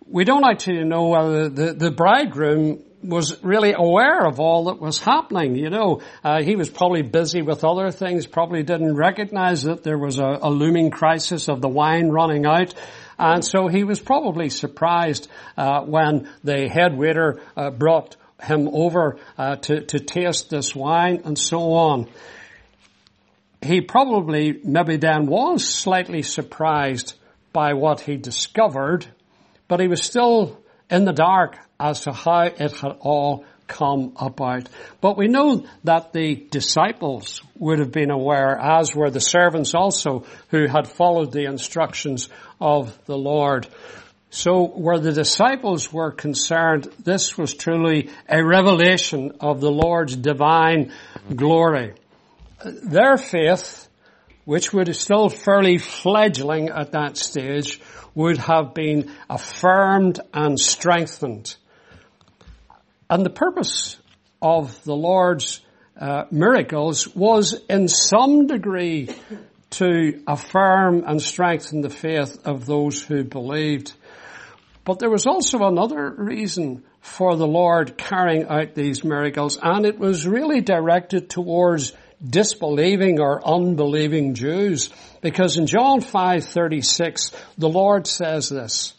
We 0.06 0.24
don't 0.24 0.48
actually 0.48 0.84
know 0.84 1.08
whether 1.08 1.48
the, 1.50 1.74
the 1.74 1.90
bridegroom 1.90 2.82
was 3.02 3.42
really 3.44 3.74
aware 3.76 4.26
of 4.26 4.40
all 4.40 4.64
that 4.64 4.80
was 4.80 4.98
happening. 4.98 5.56
You 5.56 5.68
know, 5.68 6.00
uh, 6.24 6.42
he 6.42 6.56
was 6.56 6.70
probably 6.70 7.02
busy 7.02 7.42
with 7.42 7.62
other 7.62 7.90
things, 7.90 8.26
probably 8.26 8.62
didn't 8.62 8.96
recognize 8.96 9.64
that 9.64 9.82
there 9.82 9.98
was 9.98 10.18
a, 10.18 10.38
a 10.40 10.50
looming 10.50 10.90
crisis 10.90 11.48
of 11.48 11.60
the 11.60 11.68
wine 11.68 12.08
running 12.08 12.46
out. 12.46 12.74
And 13.18 13.44
so 13.44 13.68
he 13.68 13.84
was 13.84 14.00
probably 14.00 14.48
surprised 14.48 15.28
uh, 15.58 15.82
when 15.82 16.30
the 16.42 16.68
head 16.68 16.96
waiter 16.96 17.42
uh, 17.56 17.70
brought 17.70 18.16
him 18.42 18.68
over 18.72 19.18
uh, 19.38 19.56
to, 19.56 19.82
to 19.82 19.98
taste 19.98 20.50
this 20.50 20.74
wine 20.74 21.22
and 21.24 21.38
so 21.38 21.72
on. 21.72 22.08
He 23.62 23.80
probably 23.80 24.58
maybe 24.64 24.96
then 24.96 25.26
was 25.26 25.64
slightly 25.64 26.22
surprised 26.22 27.14
by 27.52 27.74
what 27.74 28.00
he 28.00 28.16
discovered, 28.16 29.06
but 29.68 29.80
he 29.80 29.88
was 29.88 30.02
still 30.02 30.58
in 30.88 31.04
the 31.04 31.12
dark 31.12 31.56
as 31.78 32.02
to 32.02 32.12
how 32.12 32.42
it 32.42 32.72
had 32.72 32.96
all 33.00 33.44
come 33.66 34.12
about. 34.16 34.68
But 35.00 35.16
we 35.16 35.28
know 35.28 35.64
that 35.84 36.12
the 36.12 36.34
disciples 36.34 37.40
would 37.56 37.78
have 37.78 37.92
been 37.92 38.10
aware, 38.10 38.58
as 38.58 38.94
were 38.94 39.10
the 39.10 39.20
servants 39.20 39.74
also, 39.74 40.24
who 40.48 40.66
had 40.66 40.88
followed 40.88 41.32
the 41.32 41.44
instructions 41.44 42.28
of 42.60 42.98
the 43.06 43.16
Lord. 43.16 43.68
So 44.30 44.64
where 44.64 45.00
the 45.00 45.12
disciples 45.12 45.92
were 45.92 46.12
concerned, 46.12 46.84
this 47.02 47.36
was 47.36 47.52
truly 47.52 48.10
a 48.28 48.44
revelation 48.44 49.32
of 49.40 49.60
the 49.60 49.72
Lord's 49.72 50.14
divine 50.14 50.92
glory. 51.34 51.94
Their 52.64 53.16
faith, 53.16 53.88
which 54.44 54.72
was 54.72 55.00
still 55.00 55.28
fairly 55.28 55.78
fledgling 55.78 56.68
at 56.68 56.92
that 56.92 57.16
stage, 57.16 57.80
would 58.14 58.38
have 58.38 58.72
been 58.72 59.10
affirmed 59.28 60.20
and 60.32 60.58
strengthened. 60.58 61.56
And 63.08 63.26
the 63.26 63.30
purpose 63.30 63.96
of 64.40 64.82
the 64.84 64.94
Lord's 64.94 65.60
uh, 65.98 66.24
miracles 66.30 67.08
was 67.16 67.60
in 67.68 67.88
some 67.88 68.46
degree 68.46 69.08
to 69.70 70.22
affirm 70.26 71.04
and 71.06 71.20
strengthen 71.20 71.80
the 71.80 71.90
faith 71.90 72.38
of 72.44 72.66
those 72.66 73.02
who 73.02 73.24
believed. 73.24 73.92
But 74.90 74.98
there 74.98 75.08
was 75.08 75.28
also 75.28 75.62
another 75.62 76.12
reason 76.18 76.82
for 76.98 77.36
the 77.36 77.46
Lord 77.46 77.96
carrying 77.96 78.48
out 78.48 78.74
these 78.74 79.04
miracles, 79.04 79.56
and 79.62 79.86
it 79.86 80.00
was 80.00 80.26
really 80.26 80.62
directed 80.62 81.30
towards 81.30 81.92
disbelieving 82.28 83.20
or 83.20 83.40
unbelieving 83.46 84.34
Jews. 84.34 84.90
Because 85.20 85.56
in 85.56 85.68
John 85.68 86.00
5:36, 86.00 87.30
the 87.56 87.68
Lord 87.68 88.08
says 88.08 88.48
this, 88.48 88.94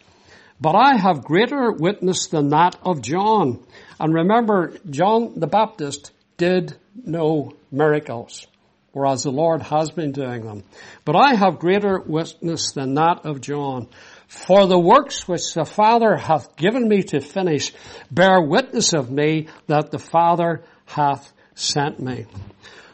"But 0.62 0.75
I 0.75 0.95
have 0.95 1.25
greater 1.25 1.74
witness 1.74 2.27
than 2.27 2.51
that 2.51 2.77
of 2.86 3.01
John." 3.01 3.60
And 4.00 4.13
remember, 4.13 4.71
John 4.89 5.41
the 5.41 5.48
Baptist 5.48 6.13
did 6.38 6.74
no 7.05 7.51
miracles, 7.69 8.48
whereas 8.93 9.24
the 9.24 9.31
Lord 9.31 9.62
has 9.63 9.91
been 9.91 10.13
doing 10.13 10.45
them. 10.45 10.63
But 11.03 11.17
I 11.17 11.36
have 11.36 11.60
greater 11.60 12.00
witness 12.00 12.71
than 12.71 12.93
that 12.93 13.25
of 13.25 13.41
John. 13.41 13.89
For 14.32 14.66
the 14.66 14.80
works 14.80 15.28
which 15.28 15.54
the 15.56 15.66
Father 15.66 16.16
hath 16.16 16.56
given 16.56 16.88
me 16.88 17.04
to 17.04 17.20
finish 17.20 17.74
bear 18.10 18.40
witness 18.42 18.94
of 18.94 19.12
me 19.12 19.50
that 19.68 19.92
the 19.92 20.00
Father 20.00 20.64
hath 20.86 21.34
sent 21.54 22.00
me. 22.00 22.28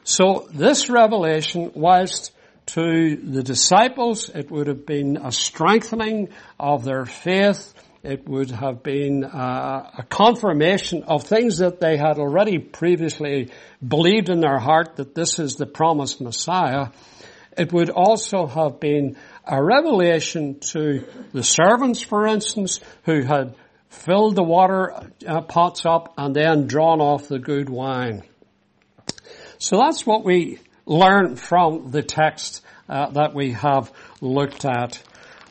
So 0.03 0.47
this 0.51 0.89
revelation, 0.89 1.73
whilst 1.75 2.31
to 2.73 3.15
the 3.17 3.43
disciples, 3.43 4.29
it 4.29 4.49
would 4.49 4.65
have 4.65 4.87
been 4.87 5.17
a 5.17 5.31
strengthening 5.31 6.29
of 6.59 6.83
their 6.83 7.05
faith. 7.05 7.71
It 8.01 8.27
would 8.27 8.49
have 8.49 8.81
been 8.81 9.23
uh, 9.23 9.91
a 9.95 10.03
confirmation 10.09 11.03
of 11.03 11.23
things 11.23 11.59
that 11.59 11.79
they 11.79 11.97
had 11.97 12.17
already 12.17 12.57
previously 12.57 13.51
believed 13.87 14.29
in 14.29 14.39
their 14.39 14.57
heart 14.57 14.95
that 14.95 15.13
this 15.13 15.37
is 15.37 15.53
the 15.53 15.67
promised 15.67 16.19
Messiah. 16.19 16.87
It 17.55 17.73
would 17.73 17.89
also 17.89 18.47
have 18.47 18.79
been 18.79 19.17
a 19.49 19.63
revelation 19.63 20.59
to 20.59 21.05
the 21.33 21.43
servants, 21.43 22.01
for 22.01 22.27
instance, 22.27 22.79
who 23.03 23.23
had 23.23 23.55
filled 23.89 24.35
the 24.35 24.43
water 24.43 24.93
uh, 25.25 25.41
pots 25.41 25.85
up 25.85 26.13
and 26.17 26.35
then 26.35 26.67
drawn 26.67 26.99
off 26.99 27.27
the 27.27 27.39
good 27.39 27.69
wine. 27.69 28.23
So 29.57 29.77
that's 29.77 30.05
what 30.05 30.23
we 30.23 30.59
learn 30.85 31.35
from 31.35 31.91
the 31.91 32.03
text 32.03 32.63
uh, 32.89 33.09
that 33.11 33.33
we 33.33 33.53
have 33.53 33.91
looked 34.21 34.65
at. 34.65 35.01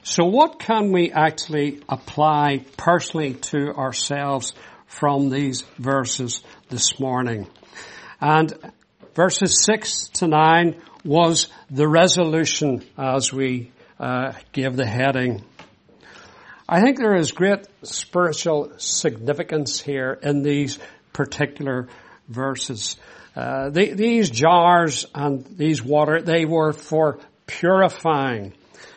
So 0.02 0.24
what 0.24 0.60
can 0.60 0.92
we 0.92 1.10
actually 1.10 1.82
apply 1.88 2.64
personally 2.76 3.34
to 3.34 3.74
ourselves 3.74 4.54
from 4.86 5.30
these 5.30 5.62
verses 5.78 6.42
this 6.68 7.00
morning? 7.00 7.48
And 8.20 8.54
verses 9.14 9.64
6 9.64 10.08
to 10.14 10.28
9 10.28 10.80
was 11.04 11.48
the 11.70 11.88
resolution 11.88 12.84
as 12.96 13.32
we 13.32 13.72
uh, 13.98 14.32
give 14.52 14.76
the 14.76 14.86
heading. 14.86 15.44
I 16.68 16.80
think 16.80 16.98
there 16.98 17.14
is 17.14 17.32
great 17.32 17.66
spiritual 17.82 18.72
significance 18.78 19.80
here 19.80 20.18
in 20.20 20.42
these 20.42 20.78
particular 21.12 21.88
verses. 22.28 22.96
Uh, 23.36 23.70
the, 23.70 23.92
these 23.92 24.30
jars 24.30 25.06
and 25.14 25.44
these 25.56 25.82
water, 25.82 26.20
they 26.22 26.44
were 26.44 26.72
for 26.72 27.18
purifying, 27.46 28.54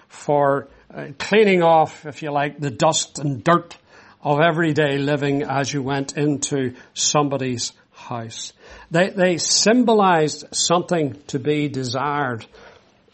for 0.07 0.67
uh, 0.93 1.07
cleaning 1.17 1.61
off, 1.61 2.05
if 2.05 2.23
you 2.23 2.31
like, 2.31 2.59
the 2.59 2.71
dust 2.71 3.19
and 3.19 3.43
dirt 3.43 3.77
of 4.21 4.39
everyday 4.39 4.97
living 4.97 5.43
as 5.43 5.71
you 5.71 5.83
went 5.83 6.17
into 6.17 6.73
somebody's 6.93 7.73
house. 7.91 8.53
They, 8.89 9.09
they 9.09 9.37
symbolized 9.37 10.45
something 10.51 11.21
to 11.27 11.39
be 11.39 11.67
desired. 11.67 12.45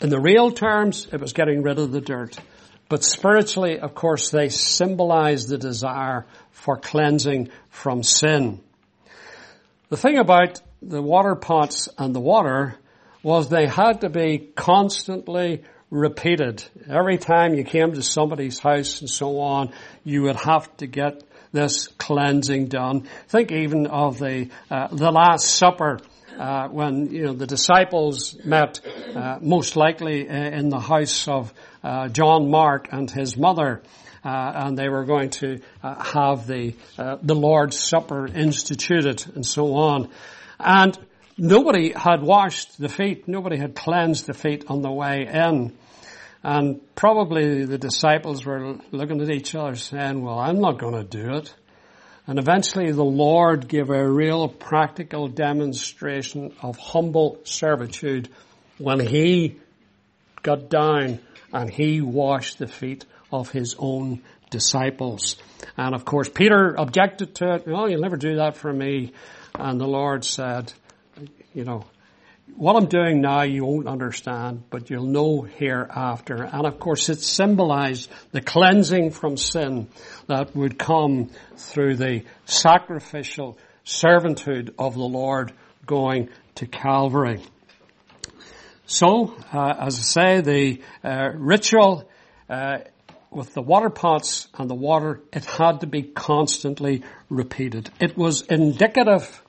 In 0.02 0.10
the 0.10 0.20
real 0.20 0.52
terms, 0.52 1.08
it 1.12 1.22
was 1.22 1.34
getting 1.34 1.62
rid 1.62 1.80
of 1.80 1.92
the 1.92 2.02
dirt. 2.02 2.38
But 2.90 3.04
spiritually, 3.04 3.80
of 3.80 3.96
course, 3.96 4.30
they 4.30 4.50
symbolize 4.50 5.48
the 5.48 5.58
desire 5.58 6.26
for 6.52 6.78
cleansing 6.78 7.50
from 7.70 8.04
sin. 8.04 8.62
The 9.90 9.98
thing 9.98 10.18
about 10.18 10.62
the 10.82 11.02
water 11.02 11.36
pots 11.36 11.90
and 11.98 12.14
the 12.14 12.20
water 12.20 12.76
was 13.24 13.50
they 13.50 13.68
had 13.68 14.02
to 14.02 14.10
be 14.10 14.50
constantly 14.56 15.64
repeated. 15.90 16.64
Every 16.88 17.18
time 17.18 17.56
you 17.56 17.64
came 17.64 17.94
to 17.94 18.04
somebody's 18.04 18.60
house 18.60 19.02
and 19.02 19.10
so 19.10 19.40
on, 19.40 19.74
you 20.04 20.24
would 20.24 20.36
have 20.36 20.76
to 20.78 20.88
get 20.88 21.24
this 21.52 21.88
cleansing 21.88 22.68
done. 22.68 23.08
Think 23.28 23.52
even 23.52 23.88
of 23.88 24.20
the 24.20 24.50
uh, 24.70 24.88
the 24.92 25.12
Last 25.12 25.48
Supper. 25.48 26.00
Uh, 26.38 26.68
when 26.68 27.12
you 27.12 27.24
know 27.24 27.34
the 27.34 27.48
disciples 27.48 28.36
met, 28.44 28.82
uh, 29.16 29.38
most 29.42 29.76
likely 29.76 30.28
in 30.28 30.70
the 30.70 30.80
house 30.80 31.28
of 31.28 31.54
uh, 31.84 32.10
John 32.10 32.50
Mark 32.50 32.90
and 32.92 33.10
his 33.10 33.38
mother, 33.38 33.82
uh, 34.24 34.52
and 34.56 34.78
they 34.78 34.90
were 34.90 35.06
going 35.06 35.30
to 35.30 35.62
uh, 35.82 36.04
have 36.04 36.48
the 36.48 36.74
uh, 36.98 37.18
the 37.22 37.36
Lord's 37.36 37.78
Supper 37.78 38.28
instituted 38.28 39.26
and 39.36 39.46
so 39.46 39.76
on, 39.76 40.10
and 40.60 40.98
nobody 41.38 41.94
had 41.96 42.22
washed 42.22 42.78
the 42.78 42.90
feet, 42.90 43.28
nobody 43.28 43.58
had 43.58 43.76
cleansed 43.76 44.26
the 44.26 44.34
feet 44.34 44.66
on 44.68 44.82
the 44.82 44.92
way 44.92 45.28
in. 45.32 45.78
And 46.44 46.80
probably 46.96 47.66
the 47.66 47.80
disciples 47.80 48.46
were 48.46 48.78
looking 48.92 49.20
at 49.20 49.32
each 49.32 49.56
other 49.56 49.76
saying, 49.76 50.22
well, 50.22 50.38
I'm 50.38 50.60
not 50.60 50.78
going 50.78 50.94
to 50.94 51.04
do 51.04 51.38
it. 51.38 51.52
And 52.28 52.40
eventually 52.40 52.92
the 52.92 53.04
Lord 53.04 53.68
gave 53.68 53.90
a 53.90 54.10
real 54.10 54.48
practical 54.48 55.28
demonstration 55.28 56.54
of 56.62 56.78
humble 56.78 57.40
servitude 57.44 58.30
when 58.78 59.00
He 59.00 59.60
got 60.46 60.70
down 60.70 61.20
and 61.52 61.70
he 61.70 62.02
washed 62.02 62.60
the 62.60 62.68
feet 62.68 63.06
of 63.32 63.50
his 63.50 63.76
own 63.80 64.22
disciples. 64.50 65.38
And 65.78 65.96
of 65.96 66.06
course, 66.06 66.30
Peter 66.30 66.76
objected 66.78 67.36
to 67.36 67.56
it. 67.56 67.64
Oh, 67.68 67.88
you'll 67.88 68.02
never 68.02 68.18
do 68.18 68.36
that 68.36 68.58
for 68.58 68.72
me. 68.72 69.14
And 69.56 69.80
the 69.80 69.88
Lord 69.88 70.24
said, 70.24 70.72
you 71.54 71.64
know, 71.64 71.86
what 72.56 72.76
I'm 72.76 72.88
doing 72.88 73.22
now 73.22 73.44
you 73.44 73.66
won't 73.66 73.88
understand, 73.88 74.64
but 74.70 74.90
you'll 74.90 75.06
know 75.06 75.42
hereafter. 75.42 76.44
And 76.44 76.66
of 76.66 76.80
course 76.80 77.10
it 77.10 77.20
symbolized 77.22 78.10
the 78.32 78.42
cleansing 78.42 79.12
from 79.12 79.38
sin 79.38 79.88
that 80.28 80.56
would 80.56 80.80
come 80.80 81.32
through 81.58 81.96
the 81.96 82.24
sacrificial 82.46 83.58
servanthood 83.86 84.74
of 84.80 84.94
the 84.94 85.02
Lord 85.02 85.54
going 85.86 86.30
to 86.56 86.66
Calvary. 86.66 87.42
So, 88.88 89.36
uh, 89.52 89.74
as 89.80 90.00
I 90.00 90.02
say, 90.02 90.42
the 90.42 90.82
uh, 91.04 91.30
ritual 91.36 92.10
uh, 92.50 92.80
with 93.32 93.54
the 93.54 93.62
water 93.62 93.90
pots 93.90 94.48
and 94.58 94.70
the 94.70 94.76
water, 94.76 95.22
it 95.34 95.44
had 95.46 95.82
to 95.82 95.88
be 95.88 96.04
constantly 96.04 97.04
repeated. 97.30 97.90
It 98.00 98.18
was 98.18 98.42
indicative, 98.44 99.44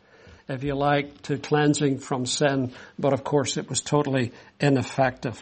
if 0.49 0.63
you 0.65 0.75
like, 0.75 1.23
to 1.23 1.39
cleansing 1.39 1.99
from 1.99 2.27
sin, 2.27 2.73
but 2.99 3.13
of 3.13 3.25
course 3.25 3.57
it 3.57 3.69
was 3.69 3.81
totally 3.81 4.33
ineffective. 4.61 5.41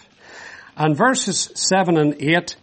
And 0.76 0.96
verses 0.96 1.50
7 1.54 1.96
and 1.96 2.20
8, 2.20 2.56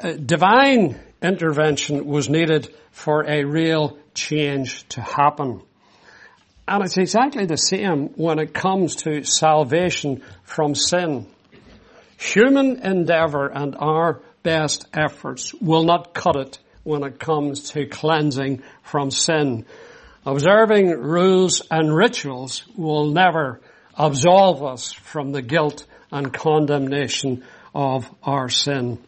uh, 0.00 0.12
divine 0.12 1.00
intervention 1.22 2.04
was 2.04 2.28
needed 2.28 2.74
for 2.90 3.28
a 3.28 3.44
real 3.44 3.98
change 4.12 4.86
to 4.88 5.00
happen. 5.00 5.62
And 6.66 6.84
it's 6.84 6.96
exactly 6.96 7.46
the 7.46 7.56
same 7.56 8.08
when 8.16 8.38
it 8.38 8.54
comes 8.54 8.96
to 8.96 9.22
salvation 9.22 10.22
from 10.44 10.74
sin. 10.74 11.26
Human 12.18 12.80
endeavor 12.80 13.48
and 13.48 13.76
our 13.76 14.22
best 14.42 14.86
efforts 14.94 15.52
will 15.54 15.84
not 15.84 16.14
cut 16.14 16.36
it 16.36 16.58
when 16.82 17.02
it 17.02 17.18
comes 17.18 17.70
to 17.70 17.86
cleansing 17.86 18.62
from 18.82 19.10
sin. 19.10 19.66
Observing 20.26 20.90
rules 20.90 21.60
and 21.70 21.94
rituals 21.94 22.64
will 22.76 23.10
never 23.10 23.60
absolve 23.96 24.64
us 24.64 24.92
from 24.92 25.32
the 25.32 25.42
guilt 25.42 25.86
and 26.10 26.32
condemnation 26.32 27.44
of 27.74 28.08
our 28.22 28.48
sin. 28.48 28.98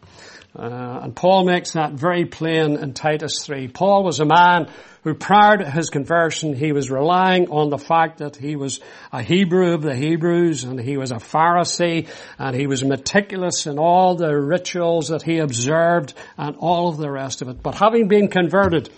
Uh, 0.55 0.99
and 1.03 1.15
Paul 1.15 1.45
makes 1.45 1.71
that 1.71 1.93
very 1.93 2.25
plain 2.25 2.77
in 2.77 2.93
Titus 2.93 3.43
3. 3.43 3.67
Paul 3.67 4.03
was 4.03 4.19
a 4.19 4.25
man 4.25 4.69
who 5.03 5.13
prior 5.13 5.57
to 5.57 5.69
his 5.69 5.89
conversion, 5.89 6.55
he 6.55 6.71
was 6.71 6.91
relying 6.91 7.49
on 7.49 7.69
the 7.69 7.77
fact 7.77 8.17
that 8.17 8.35
he 8.35 8.55
was 8.55 8.79
a 9.11 9.21
Hebrew 9.21 9.73
of 9.73 9.81
the 9.81 9.95
Hebrews 9.95 10.65
and 10.65 10.79
he 10.79 10.97
was 10.97 11.11
a 11.11 11.15
Pharisee 11.15 12.09
and 12.37 12.55
he 12.55 12.67
was 12.67 12.83
meticulous 12.83 13.67
in 13.67 13.79
all 13.79 14.15
the 14.15 14.35
rituals 14.35 15.09
that 15.09 15.23
he 15.23 15.37
observed 15.37 16.13
and 16.37 16.57
all 16.57 16.89
of 16.89 16.97
the 16.97 17.09
rest 17.09 17.41
of 17.41 17.49
it. 17.49 17.63
But 17.63 17.75
having 17.75 18.07
been 18.07 18.27
converted, 18.27 18.89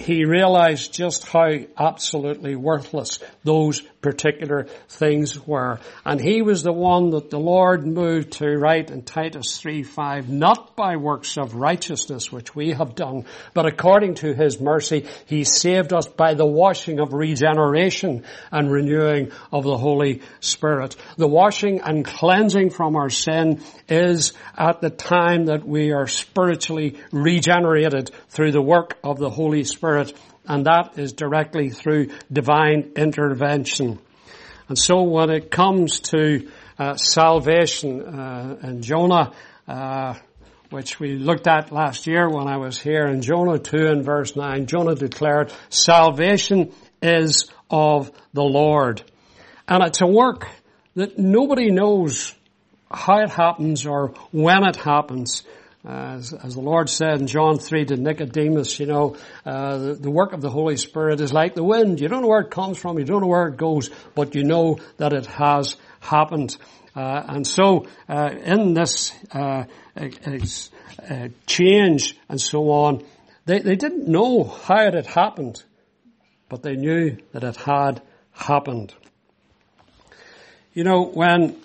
he 0.00 0.24
realized 0.24 0.94
just 0.94 1.26
how 1.28 1.50
absolutely 1.78 2.56
worthless 2.56 3.18
those 3.44 3.82
particular 4.00 4.64
things 4.88 5.38
were. 5.46 5.78
And 6.06 6.18
he 6.18 6.40
was 6.40 6.62
the 6.62 6.72
one 6.72 7.10
that 7.10 7.28
the 7.28 7.38
Lord 7.38 7.86
moved 7.86 8.32
to 8.34 8.46
write 8.56 8.90
in 8.90 9.02
Titus 9.02 9.58
3 9.58 9.82
5, 9.82 10.30
not 10.30 10.74
by 10.74 10.96
works 10.96 11.36
of 11.36 11.54
righteousness 11.54 12.32
which 12.32 12.54
we 12.54 12.70
have 12.70 12.94
done, 12.94 13.26
but 13.52 13.66
according 13.66 14.14
to 14.16 14.32
his 14.32 14.58
mercy, 14.58 15.06
he 15.26 15.44
saved 15.44 15.92
us 15.92 16.06
by 16.06 16.32
the 16.32 16.46
washing 16.46 16.98
of 16.98 17.12
regeneration 17.12 18.24
and 18.50 18.72
renewing 18.72 19.32
of 19.52 19.64
the 19.64 19.76
Holy 19.76 20.22
Spirit. 20.40 20.96
The 21.18 21.28
washing 21.28 21.80
and 21.82 22.04
cleansing 22.06 22.70
from 22.70 22.96
our 22.96 23.10
sin 23.10 23.62
is 23.86 24.32
at 24.56 24.80
the 24.80 24.90
time 24.90 25.46
that 25.46 25.66
we 25.66 25.92
are 25.92 26.06
spiritually 26.06 26.96
regenerated 27.12 28.10
through 28.30 28.52
the 28.52 28.62
work 28.62 28.96
of 29.04 29.18
the 29.18 29.30
Holy 29.30 29.64
Spirit 29.64 29.89
and 29.98 30.66
that 30.66 30.98
is 30.98 31.12
directly 31.12 31.70
through 31.70 32.08
divine 32.32 32.92
intervention. 32.96 33.98
And 34.68 34.78
so 34.78 35.02
when 35.02 35.30
it 35.30 35.50
comes 35.50 36.00
to 36.10 36.48
uh, 36.78 36.96
salvation 36.96 38.02
uh, 38.02 38.56
in 38.62 38.82
Jonah, 38.82 39.32
uh, 39.68 40.14
which 40.70 41.00
we 41.00 41.16
looked 41.16 41.46
at 41.48 41.72
last 41.72 42.06
year 42.06 42.28
when 42.28 42.46
I 42.46 42.56
was 42.56 42.78
here 42.78 43.06
in 43.06 43.22
Jonah 43.22 43.58
2 43.58 43.86
and 43.86 44.04
verse 44.04 44.36
9, 44.36 44.66
Jonah 44.66 44.94
declared, 44.94 45.52
salvation 45.68 46.72
is 47.02 47.50
of 47.68 48.10
the 48.32 48.42
Lord. 48.42 49.02
And 49.68 49.84
it's 49.84 50.00
a 50.00 50.06
work 50.06 50.48
that 50.94 51.18
nobody 51.18 51.70
knows 51.70 52.34
how 52.90 53.18
it 53.20 53.30
happens 53.30 53.86
or 53.86 54.14
when 54.32 54.64
it 54.64 54.76
happens. 54.76 55.44
As, 55.82 56.34
as, 56.34 56.54
the 56.54 56.60
Lord 56.60 56.90
said 56.90 57.20
in 57.20 57.26
John 57.26 57.58
3 57.58 57.86
to 57.86 57.96
Nicodemus, 57.96 58.78
you 58.78 58.84
know, 58.84 59.16
uh, 59.46 59.78
the, 59.78 59.94
the, 59.94 60.10
work 60.10 60.34
of 60.34 60.42
the 60.42 60.50
Holy 60.50 60.76
Spirit 60.76 61.22
is 61.22 61.32
like 61.32 61.54
the 61.54 61.64
wind. 61.64 62.00
You 62.00 62.08
don't 62.08 62.20
know 62.20 62.28
where 62.28 62.42
it 62.42 62.50
comes 62.50 62.76
from, 62.76 62.98
you 62.98 63.04
don't 63.06 63.22
know 63.22 63.28
where 63.28 63.48
it 63.48 63.56
goes, 63.56 63.88
but 64.14 64.34
you 64.34 64.44
know 64.44 64.78
that 64.98 65.14
it 65.14 65.24
has 65.24 65.76
happened. 66.00 66.54
Uh, 66.94 67.22
and 67.28 67.46
so, 67.46 67.86
uh, 68.10 68.28
in 68.44 68.74
this 68.74 69.12
uh, 69.32 69.64
uh, 69.96 71.28
change 71.46 72.14
and 72.28 72.38
so 72.38 72.70
on, 72.70 73.02
they, 73.46 73.60
they 73.60 73.76
didn't 73.76 74.06
know 74.06 74.44
how 74.44 74.86
it 74.86 74.92
had 74.92 75.06
happened, 75.06 75.62
but 76.50 76.62
they 76.62 76.74
knew 76.74 77.16
that 77.32 77.42
it 77.42 77.56
had 77.56 78.02
happened. 78.32 78.92
You 80.74 80.84
know, 80.84 81.04
when 81.04 81.56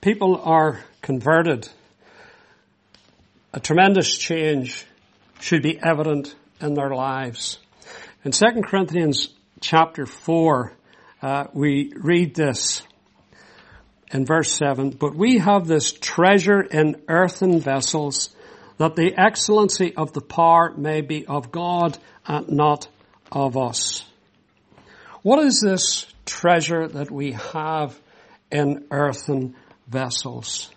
people 0.00 0.40
are 0.42 0.80
converted, 1.02 1.68
a 3.52 3.60
tremendous 3.60 4.16
change 4.16 4.86
should 5.40 5.62
be 5.62 5.78
evident 5.82 6.34
in 6.60 6.74
their 6.74 6.94
lives. 6.94 7.58
In 8.24 8.32
2 8.32 8.62
Corinthians 8.64 9.28
chapter 9.60 10.06
4, 10.06 10.72
uh, 11.20 11.44
we 11.52 11.92
read 11.94 12.34
this 12.34 12.82
in 14.10 14.24
verse 14.24 14.52
7, 14.52 14.90
But 14.90 15.14
we 15.14 15.38
have 15.38 15.66
this 15.66 15.92
treasure 15.92 16.62
in 16.62 17.02
earthen 17.08 17.60
vessels, 17.60 18.34
that 18.78 18.96
the 18.96 19.14
excellency 19.18 19.94
of 19.96 20.12
the 20.12 20.20
power 20.20 20.72
may 20.76 21.02
be 21.02 21.26
of 21.26 21.52
God 21.52 21.98
and 22.26 22.48
not 22.48 22.88
of 23.30 23.56
us. 23.56 24.04
What 25.22 25.44
is 25.44 25.60
this 25.60 26.06
treasure 26.24 26.88
that 26.88 27.10
we 27.10 27.32
have 27.32 27.98
in 28.50 28.86
earthen 28.90 29.56
vessels? 29.88 30.70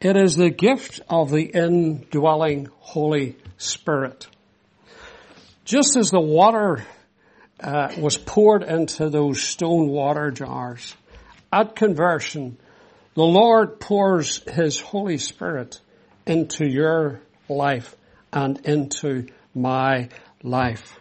It 0.00 0.16
is 0.16 0.36
the 0.36 0.50
gift 0.50 1.00
of 1.10 1.30
the 1.30 1.42
indwelling 1.42 2.68
Holy 2.78 3.36
Spirit. 3.56 4.28
Just 5.64 5.96
as 5.96 6.12
the 6.12 6.20
water 6.20 6.84
uh, 7.60 7.88
was 7.98 8.16
poured 8.16 8.62
into 8.62 9.10
those 9.10 9.42
stone 9.42 9.88
water 9.88 10.30
jars, 10.30 10.94
at 11.52 11.74
conversion, 11.74 12.58
the 13.14 13.24
Lord 13.24 13.80
pours 13.80 14.40
His 14.48 14.78
Holy 14.78 15.18
Spirit 15.18 15.80
into 16.26 16.64
your 16.64 17.20
life 17.48 17.96
and 18.32 18.60
into 18.64 19.26
my 19.52 20.10
life. 20.44 20.96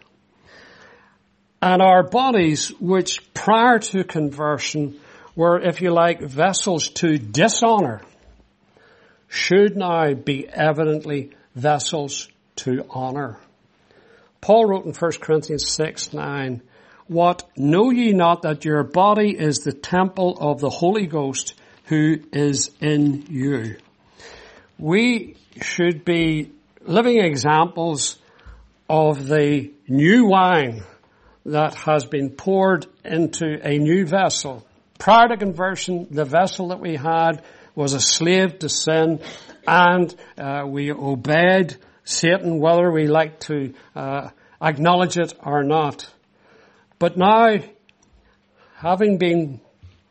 And 1.61 1.83
our 1.83 2.01
bodies, 2.01 2.69
which 2.79 3.31
prior 3.35 3.77
to 3.77 4.03
conversion 4.03 4.99
were, 5.35 5.59
if 5.59 5.81
you 5.81 5.91
like, 5.91 6.19
vessels 6.21 6.87
to 6.89 7.19
dishonor, 7.19 8.01
should 9.47 9.77
now 9.77 10.13
be 10.13 10.45
evidently 10.45 11.31
vessels 11.55 12.27
to 12.57 12.85
honor. 12.89 13.39
Paul 14.41 14.65
wrote 14.65 14.85
in 14.85 14.91
1 14.91 15.11
Corinthians 15.21 15.71
6, 15.71 16.11
9, 16.11 16.61
What 17.07 17.49
know 17.55 17.89
ye 17.89 18.11
not 18.11 18.41
that 18.41 18.65
your 18.65 18.83
body 18.83 19.29
is 19.37 19.59
the 19.59 19.71
temple 19.71 20.37
of 20.37 20.59
the 20.59 20.69
Holy 20.69 21.07
Ghost 21.07 21.53
who 21.85 22.17
is 22.33 22.71
in 22.81 23.25
you? 23.29 23.77
We 24.77 25.37
should 25.61 26.03
be 26.03 26.51
living 26.81 27.19
examples 27.19 28.17
of 28.89 29.27
the 29.27 29.71
new 29.87 30.25
wine 30.25 30.83
that 31.45 31.73
has 31.75 32.03
been 32.03 32.31
poured 32.31 32.85
into 33.05 33.65
a 33.65 33.77
new 33.77 34.05
vessel. 34.05 34.67
Prior 34.99 35.29
to 35.29 35.37
conversion, 35.37 36.07
the 36.11 36.25
vessel 36.25 36.69
that 36.69 36.81
we 36.81 36.97
had 36.97 37.43
was 37.77 37.93
a 37.93 38.01
slave 38.01 38.57
to 38.57 38.67
sin 38.67 39.21
and 39.67 40.15
uh, 40.37 40.63
we 40.65 40.91
obeyed 40.91 41.77
Satan 42.03 42.59
whether 42.59 42.91
we 42.91 43.07
like 43.07 43.39
to 43.41 43.73
uh, 43.95 44.29
acknowledge 44.59 45.17
it 45.17 45.33
or 45.43 45.63
not. 45.63 46.09
But 46.97 47.17
now, 47.17 47.59
having 48.75 49.19
been 49.19 49.61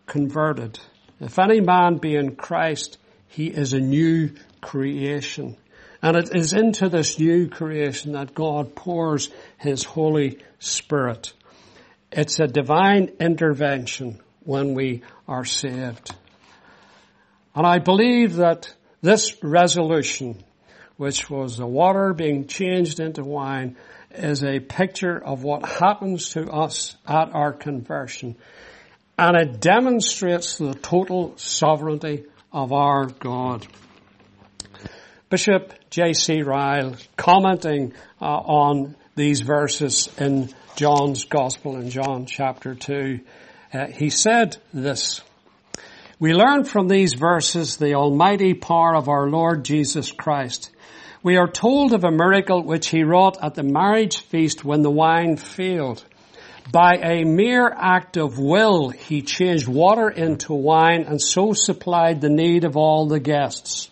converted, 0.06 0.78
if 1.20 1.38
any 1.40 1.60
man 1.60 1.96
be 1.96 2.14
in 2.14 2.36
Christ, 2.36 2.98
he 3.26 3.48
is 3.48 3.72
a 3.72 3.80
new 3.80 4.30
creation. 4.60 5.56
And 6.02 6.16
it 6.16 6.36
is 6.36 6.52
into 6.52 6.88
this 6.88 7.18
new 7.18 7.48
creation 7.48 8.12
that 8.12 8.34
God 8.34 8.76
pours 8.76 9.30
His 9.58 9.82
Holy 9.82 10.38
Spirit. 10.60 11.32
It's 12.12 12.38
a 12.38 12.46
divine 12.46 13.10
intervention 13.18 14.20
when 14.44 14.74
we 14.74 15.02
are 15.26 15.44
saved. 15.44 16.14
And 17.56 17.66
I 17.66 17.78
believe 17.78 18.36
that 18.36 18.72
this 19.00 19.42
resolution, 19.42 20.44
which 20.98 21.30
was 21.30 21.56
the 21.56 21.66
water 21.66 22.12
being 22.12 22.46
changed 22.46 23.00
into 23.00 23.24
wine, 23.24 23.76
is 24.14 24.44
a 24.44 24.60
picture 24.60 25.16
of 25.16 25.42
what 25.42 25.66
happens 25.66 26.30
to 26.30 26.50
us 26.50 26.96
at 27.06 27.34
our 27.34 27.54
conversion. 27.54 28.36
And 29.18 29.36
it 29.36 29.60
demonstrates 29.60 30.58
the 30.58 30.74
total 30.74 31.32
sovereignty 31.38 32.26
of 32.52 32.72
our 32.72 33.06
God. 33.06 33.66
Bishop 35.30 35.72
J.C. 35.88 36.42
Ryle, 36.42 36.96
commenting 37.16 37.94
uh, 38.20 38.24
on 38.24 38.96
these 39.14 39.40
verses 39.40 40.10
in 40.18 40.50
John's 40.76 41.24
Gospel 41.24 41.76
in 41.76 41.88
John 41.88 42.26
chapter 42.26 42.74
2, 42.74 43.20
uh, 43.72 43.86
he 43.86 44.10
said 44.10 44.58
this, 44.74 45.22
We 46.18 46.32
learn 46.32 46.64
from 46.64 46.88
these 46.88 47.14
verses 47.14 47.76
the 47.76 47.94
almighty 47.94 48.54
power 48.54 48.94
of 48.94 49.08
our 49.08 49.28
Lord 49.28 49.64
Jesus 49.64 50.12
Christ 50.12 50.70
we 51.26 51.38
are 51.38 51.48
told 51.48 51.92
of 51.92 52.04
a 52.04 52.10
miracle 52.12 52.62
which 52.62 52.86
he 52.86 53.02
wrought 53.02 53.36
at 53.42 53.56
the 53.56 53.64
marriage 53.64 54.18
feast 54.18 54.64
when 54.64 54.82
the 54.82 54.90
wine 54.92 55.36
failed. 55.36 56.04
By 56.70 56.98
a 57.02 57.24
mere 57.24 57.68
act 57.68 58.16
of 58.16 58.38
will, 58.38 58.90
he 58.90 59.22
changed 59.22 59.66
water 59.66 60.08
into 60.08 60.54
wine 60.54 61.02
and 61.02 61.20
so 61.20 61.52
supplied 61.52 62.20
the 62.20 62.28
need 62.28 62.62
of 62.62 62.76
all 62.76 63.08
the 63.08 63.18
guests. 63.18 63.90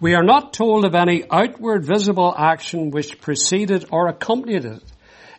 We 0.00 0.16
are 0.16 0.24
not 0.24 0.54
told 0.54 0.84
of 0.84 0.96
any 0.96 1.22
outward 1.30 1.84
visible 1.84 2.34
action 2.36 2.90
which 2.90 3.20
preceded 3.20 3.84
or 3.92 4.08
accompanied 4.08 4.64
it. 4.64 4.82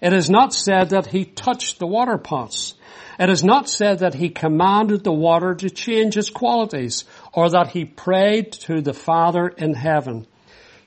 It 0.02 0.14
is 0.14 0.30
not 0.30 0.54
said 0.54 0.92
that 0.92 1.08
he 1.08 1.26
touched 1.26 1.78
the 1.78 1.88
water 1.88 2.18
pots. 2.18 2.74
It 3.20 3.30
is 3.30 3.44
not 3.44 3.68
said 3.68 4.00
that 4.00 4.14
he 4.14 4.30
commanded 4.30 5.04
the 5.04 5.12
water 5.12 5.56
to 5.56 5.70
change 5.70 6.18
its 6.18 6.30
qualities 6.30 7.04
or 7.34 7.50
that 7.50 7.70
he 7.70 7.86
prayed 7.86 8.52
to 8.68 8.82
the 8.82 8.94
Father 8.94 9.48
in 9.48 9.74
heaven. 9.74 10.28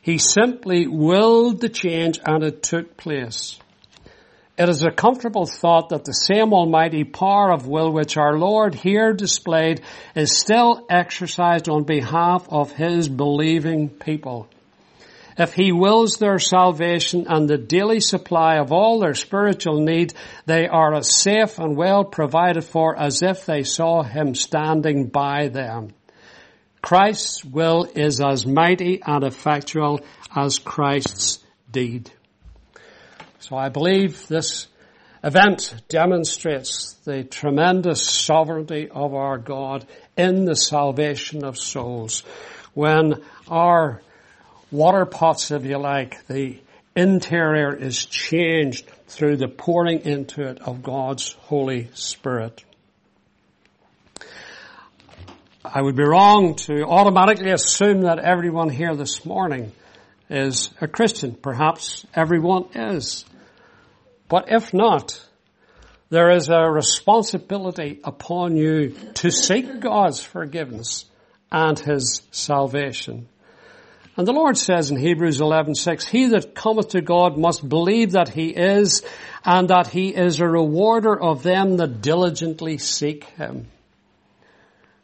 He 0.01 0.19
simply 0.19 0.87
willed 0.87 1.61
the 1.61 1.69
change 1.69 2.21
and 2.25 2.45
it 2.45 2.63
took 2.63 2.97
place. 2.97 3.59
It 4.57 4.69
is 4.69 4.83
a 4.83 4.91
comfortable 4.91 5.47
thought 5.47 5.89
that 5.89 6.05
the 6.05 6.13
same 6.13 6.53
almighty 6.53 7.03
power 7.03 7.51
of 7.51 7.67
will 7.67 7.91
which 7.93 8.17
our 8.17 8.39
Lord 8.39 8.75
here 8.75 9.13
displayed 9.13 9.81
is 10.15 10.39
still 10.39 10.87
exercised 10.91 11.69
on 11.69 11.85
behalf 11.85 12.47
of 12.51 12.71
His 12.71 13.09
believing 13.09 13.89
people. 13.89 14.49
If 15.41 15.55
He 15.55 15.73
wills 15.73 16.19
their 16.19 16.39
salvation 16.39 17.25
and 17.27 17.49
the 17.49 17.57
daily 17.57 18.01
supply 18.01 18.59
of 18.59 18.73
all 18.73 19.01
their 19.01 19.15
spiritual 19.15 19.81
need, 19.81 20.13
they 20.45 20.69
are 20.69 20.95
as 20.95 21.11
safe 21.11 21.59
and 21.59 21.79
well 21.79 22.05
provided 22.05 22.63
for 22.63 22.95
as 22.95 23.23
if 23.23 23.47
they 23.47 23.63
saw 23.63 24.03
Him 24.03 24.35
standing 24.35 25.07
by 25.07 25.49
them. 25.49 25.95
Christ's 26.83 27.43
will 27.43 27.89
is 27.95 28.21
as 28.21 28.45
mighty 28.45 29.01
and 29.03 29.25
effectual 29.25 30.01
as 30.37 30.59
Christ's 30.59 31.43
deed. 31.71 32.11
So 33.39 33.57
I 33.57 33.71
believe 33.71 34.29
this 34.29 34.67
event 35.25 35.75
demonstrates 35.89 36.97
the 37.07 37.25
tremendous 37.25 38.07
sovereignty 38.07 38.91
of 38.91 39.15
our 39.15 39.39
God 39.39 39.87
in 40.19 40.45
the 40.45 40.55
salvation 40.55 41.47
of 41.47 41.57
souls. 41.57 42.25
When 42.75 43.23
our 43.49 44.03
water 44.71 45.05
pots, 45.05 45.51
if 45.51 45.65
you 45.65 45.79
like, 45.79 46.27
the 46.27 46.59
interior 46.95 47.75
is 47.75 48.05
changed 48.05 48.87
through 49.07 49.37
the 49.37 49.49
pouring 49.49 50.01
into 50.05 50.43
it 50.43 50.61
of 50.61 50.83
God's 50.83 51.33
Holy 51.33 51.89
Spirit. 51.95 52.65
I 55.65 55.83
would 55.83 55.97
be 55.97 56.05
wrong 56.05 56.55
to 56.67 56.85
automatically 56.85 57.51
assume 57.51 58.03
that 58.03 58.19
everyone 58.19 58.71
here 58.71 58.95
this 58.97 59.25
morning 59.25 59.73
is 60.29 60.71
a 60.81 60.89
Christian. 60.89 61.35
Perhaps 61.35 62.07
everyone 62.15 62.67
is. 62.75 63.25
But 64.29 64.47
if 64.49 64.73
not, 64.73 65.21
there 66.09 66.31
is 66.31 66.49
a 66.49 66.63
responsibility 66.63 68.01
upon 68.03 68.57
you 68.57 68.91
to 69.15 69.31
seek 69.31 69.81
God's 69.81 70.23
forgiveness 70.23 71.05
and 71.53 71.79
His 71.79 72.23
salvation. 72.31 73.29
And 74.17 74.27
the 74.27 74.33
Lord 74.33 74.59
says 74.59 74.91
in 74.91 74.99
Hebrews 74.99 75.41
11:6, 75.41 76.05
"He 76.05 76.27
that 76.27 76.55
cometh 76.55 76.89
to 76.89 77.01
God 77.01 77.39
must 77.39 77.69
believe 77.69 78.13
that 78.13 78.29
He 78.31 78.49
is, 78.49 79.03
and 79.45 79.69
that 79.69 79.89
He 79.89 80.09
is 80.09 80.41
a 80.41 80.49
rewarder 80.49 81.19
of 81.19 81.43
them 81.43 81.77
that 81.77 82.03
diligently 82.03 82.77
seek 82.79 83.25
Him." 83.37 83.69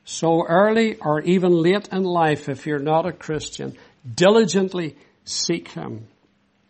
So 0.04 0.44
early 0.46 0.96
or 0.96 1.20
even 1.20 1.52
late 1.52 1.88
in 1.90 2.04
life, 2.04 2.48
if 2.48 2.66
you're 2.66 2.78
not 2.78 3.06
a 3.06 3.12
Christian, 3.12 3.76
diligently 4.14 4.96
seek 5.24 5.68
Him. 5.68 6.08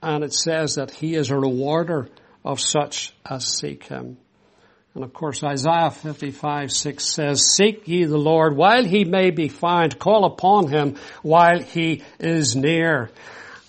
And 0.03 0.23
it 0.23 0.33
says 0.33 0.77
that 0.77 0.91
He 0.91 1.15
is 1.15 1.31
a 1.31 1.39
rewarder 1.39 2.09
of 2.45 2.61
such 2.61 3.15
as 3.29 3.47
seek 3.47 3.85
Him. 3.85 4.19
And 4.97 5.05
of 5.05 5.13
course 5.13 5.45
Isaiah 5.45 5.91
55, 5.91 6.73
6 6.73 7.05
says, 7.05 7.55
Seek 7.55 7.87
ye 7.87 8.05
the 8.05 8.17
Lord 8.17 8.57
while 8.57 8.83
he 8.83 9.05
may 9.05 9.31
be 9.31 9.49
found, 9.49 9.99
call 9.99 10.25
upon 10.25 10.69
him 10.69 10.97
while 11.21 11.61
he 11.61 12.03
is 12.19 12.57
near. 12.57 13.11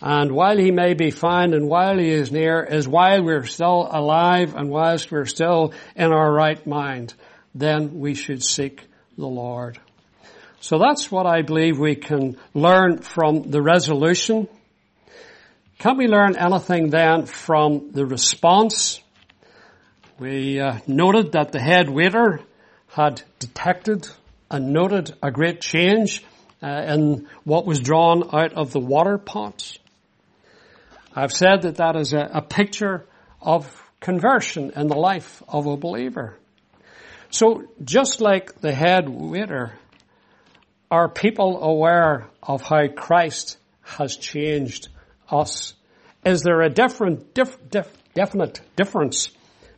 And 0.02 0.32
while 0.32 0.58
he 0.58 0.72
may 0.72 0.94
be 0.94 1.12
found 1.12 1.54
and 1.54 1.68
while 1.68 1.98
he 1.98 2.12
is 2.12 2.32
near 2.32 2.64
is 2.64 2.88
while 2.88 3.22
we're 3.22 3.44
still 3.44 3.90
alive 3.92 4.56
and 4.56 4.70
whilst 4.70 5.12
we're 5.12 5.26
still 5.26 5.74
in 5.98 6.14
our 6.14 6.32
right 6.32 6.66
mind, 6.66 7.14
then 7.54 8.00
we 8.00 8.14
should 8.14 8.42
seek 8.42 8.88
the 9.18 9.28
Lord. 9.28 9.78
So 10.62 10.80
that's 10.80 11.12
what 11.12 11.26
I 11.26 11.42
believe 11.42 11.78
we 11.78 11.96
can 11.96 12.38
learn 12.54 13.00
from 13.00 13.52
the 13.52 13.62
resolution. 13.62 14.48
Can 15.80 15.98
we 15.98 16.08
learn 16.08 16.38
anything 16.38 16.90
then 16.90 17.26
from 17.26 17.92
the 17.92 18.06
response? 18.06 19.02
We 20.20 20.60
uh, 20.60 20.80
noted 20.88 21.34
that 21.34 21.52
the 21.52 21.60
head 21.60 21.90
waiter 21.90 22.40
had 22.88 23.22
detected 23.38 24.08
and 24.50 24.74
noted 24.74 25.14
a 25.22 25.30
great 25.30 25.62
change 25.62 26.24
uh, 26.64 26.86
in 26.88 27.28
what 27.44 27.68
was 27.68 27.80
drawn 27.80 28.24
out 28.34 28.54
of 28.54 28.72
the 28.72 28.80
water 28.80 29.20
pots. 29.20 29.78
I've 31.16 31.32
said 31.32 31.64
that 31.64 31.76
that 31.76 31.96
is 31.96 32.14
a, 32.14 32.30
a 32.34 32.42
picture 32.42 33.06
of 33.40 33.72
conversion 34.00 34.72
in 34.76 34.88
the 34.88 34.98
life 34.98 35.44
of 35.48 35.68
a 35.68 35.78
believer. 35.78 36.40
So 37.30 37.66
just 37.84 38.20
like 38.20 38.60
the 38.60 38.74
head 38.74 39.08
waiter, 39.08 39.74
are 40.90 41.10
people 41.10 41.62
aware 41.62 42.28
of 42.42 42.64
how 42.64 42.88
Christ 42.88 43.58
has 43.84 44.16
changed 44.16 44.88
us? 45.30 45.76
Is 46.26 46.42
there 46.42 46.62
a 46.62 46.70
different, 46.70 47.36
diff, 47.36 47.56
diff, 47.70 47.92
definite 48.16 48.62
difference 48.76 49.30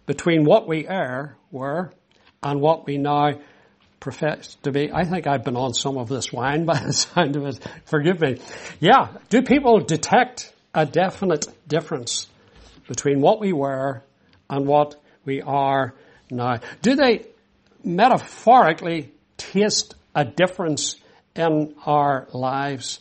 between 0.09 0.43
what 0.43 0.67
we 0.67 0.87
are, 0.87 1.37
were, 1.51 1.93
and 2.41 2.59
what 2.59 2.87
we 2.87 2.97
now 2.97 3.33
profess 3.99 4.57
to 4.63 4.71
be? 4.71 4.91
I 4.91 5.03
think 5.03 5.27
I've 5.27 5.43
been 5.43 5.55
on 5.55 5.75
some 5.75 5.99
of 5.99 6.09
this 6.09 6.33
wine 6.33 6.65
by 6.71 6.79
the 6.79 6.93
sound 6.93 7.35
of 7.35 7.45
it. 7.45 7.59
Forgive 7.85 8.19
me. 8.19 8.39
Yeah. 8.79 9.09
Do 9.29 9.43
people 9.43 9.81
detect 9.81 10.51
a 10.73 10.87
definite 10.87 11.45
difference 11.67 12.27
between 12.87 13.21
what 13.21 13.39
we 13.39 13.53
were 13.53 14.01
and 14.49 14.65
what 14.65 14.95
we 15.25 15.43
are 15.43 15.93
now. 16.31 16.57
Do 16.81 16.95
they 16.95 17.27
metaphorically 17.83 19.11
taste 19.37 19.93
a 20.15 20.25
difference 20.25 20.95
in 21.35 21.75
our 21.85 22.27
lives? 22.33 22.99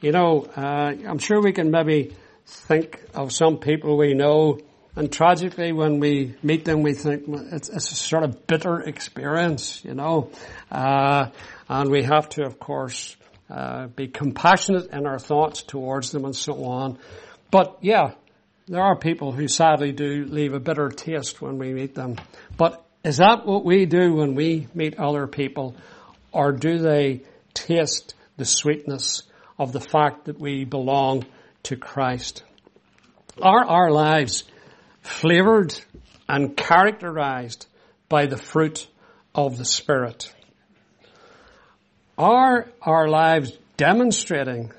You 0.00 0.10
know, 0.10 0.48
uh, 0.56 0.92
I'm 1.06 1.18
sure 1.18 1.40
we 1.40 1.52
can 1.52 1.70
maybe 1.70 2.16
think 2.46 3.00
of 3.14 3.32
some 3.32 3.58
people 3.58 3.96
we 3.96 4.14
know 4.14 4.58
and 4.98 5.12
tragically, 5.12 5.70
when 5.70 6.00
we 6.00 6.34
meet 6.42 6.64
them, 6.64 6.82
we 6.82 6.92
think 6.92 7.22
it's, 7.28 7.68
it's 7.68 7.92
a 7.92 7.94
sort 7.94 8.24
of 8.24 8.48
bitter 8.48 8.80
experience, 8.80 9.84
you 9.84 9.94
know. 9.94 10.32
Uh, 10.72 11.30
and 11.68 11.88
we 11.88 12.02
have 12.02 12.28
to, 12.30 12.44
of 12.44 12.58
course, 12.58 13.16
uh, 13.48 13.86
be 13.86 14.08
compassionate 14.08 14.90
in 14.90 15.06
our 15.06 15.20
thoughts 15.20 15.62
towards 15.62 16.10
them 16.10 16.24
and 16.24 16.34
so 16.34 16.64
on. 16.64 16.98
But 17.52 17.78
yeah, 17.80 18.14
there 18.66 18.82
are 18.82 18.98
people 18.98 19.30
who 19.30 19.46
sadly 19.46 19.92
do 19.92 20.24
leave 20.24 20.52
a 20.52 20.58
bitter 20.58 20.88
taste 20.88 21.40
when 21.40 21.58
we 21.58 21.72
meet 21.72 21.94
them. 21.94 22.16
But 22.56 22.84
is 23.04 23.18
that 23.18 23.46
what 23.46 23.64
we 23.64 23.86
do 23.86 24.14
when 24.14 24.34
we 24.34 24.66
meet 24.74 24.98
other 24.98 25.28
people? 25.28 25.76
Or 26.32 26.50
do 26.50 26.78
they 26.78 27.22
taste 27.54 28.16
the 28.36 28.44
sweetness 28.44 29.22
of 29.60 29.72
the 29.72 29.80
fact 29.80 30.24
that 30.24 30.40
we 30.40 30.64
belong 30.64 31.24
to 31.62 31.76
Christ? 31.76 32.42
Are 33.40 33.64
our 33.64 33.92
lives 33.92 34.42
flavored 35.08 35.74
and 36.28 36.56
characterized 36.56 37.66
by 38.08 38.26
the 38.26 38.36
fruit 38.36 38.86
of 39.34 39.56
the 39.58 39.64
Spirit? 39.64 40.32
Are 42.16 42.68
our 42.82 43.08
lives 43.08 43.52
demonstrating 43.76 44.72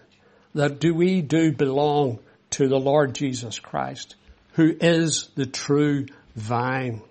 that 0.54 0.80
do 0.80 0.94
we 0.94 1.22
do 1.22 1.52
belong 1.52 2.20
to 2.52 2.68
the 2.68 2.80
Lord 2.80 3.16
Jesus 3.16 3.60
Christ, 3.60 4.16
who 4.54 4.76
is 4.80 5.30
the 5.36 5.46
true 5.46 6.06
vine? 6.36 7.02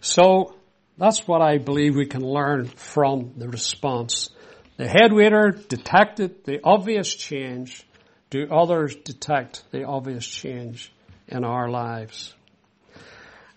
So 0.00 0.54
that's 0.96 1.26
what 1.26 1.42
I 1.42 1.58
believe 1.58 1.96
we 1.96 2.06
can 2.06 2.22
learn 2.22 2.66
from 2.66 3.32
the 3.36 3.48
response. 3.48 4.30
The 4.76 4.88
head 4.88 5.12
waiter 5.12 5.50
detected 5.50 6.44
the 6.44 6.60
obvious 6.64 7.14
change. 7.14 7.86
Do 8.30 8.46
others 8.50 8.94
detect 8.96 9.64
the 9.72 9.84
obvious 9.84 10.26
change 10.26 10.92
in 11.30 11.44
our 11.44 11.68
lives? 11.68 12.34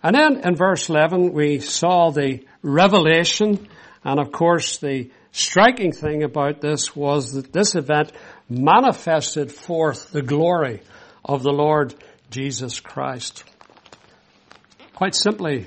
And 0.02 0.14
then 0.14 0.40
in 0.44 0.54
verse 0.54 0.88
11 0.88 1.32
we 1.32 1.60
saw 1.60 2.10
the 2.10 2.44
revelation 2.62 3.68
and 4.04 4.20
of 4.20 4.32
course 4.32 4.78
the 4.78 5.10
striking 5.32 5.92
thing 5.92 6.22
about 6.22 6.60
this 6.60 6.94
was 6.94 7.32
that 7.32 7.52
this 7.52 7.74
event 7.74 8.12
manifested 8.48 9.50
forth 9.50 10.12
the 10.12 10.22
glory 10.22 10.82
of 11.24 11.42
the 11.42 11.52
Lord 11.52 11.94
Jesus 12.30 12.80
Christ. 12.80 13.44
Quite 14.94 15.14
simply, 15.14 15.66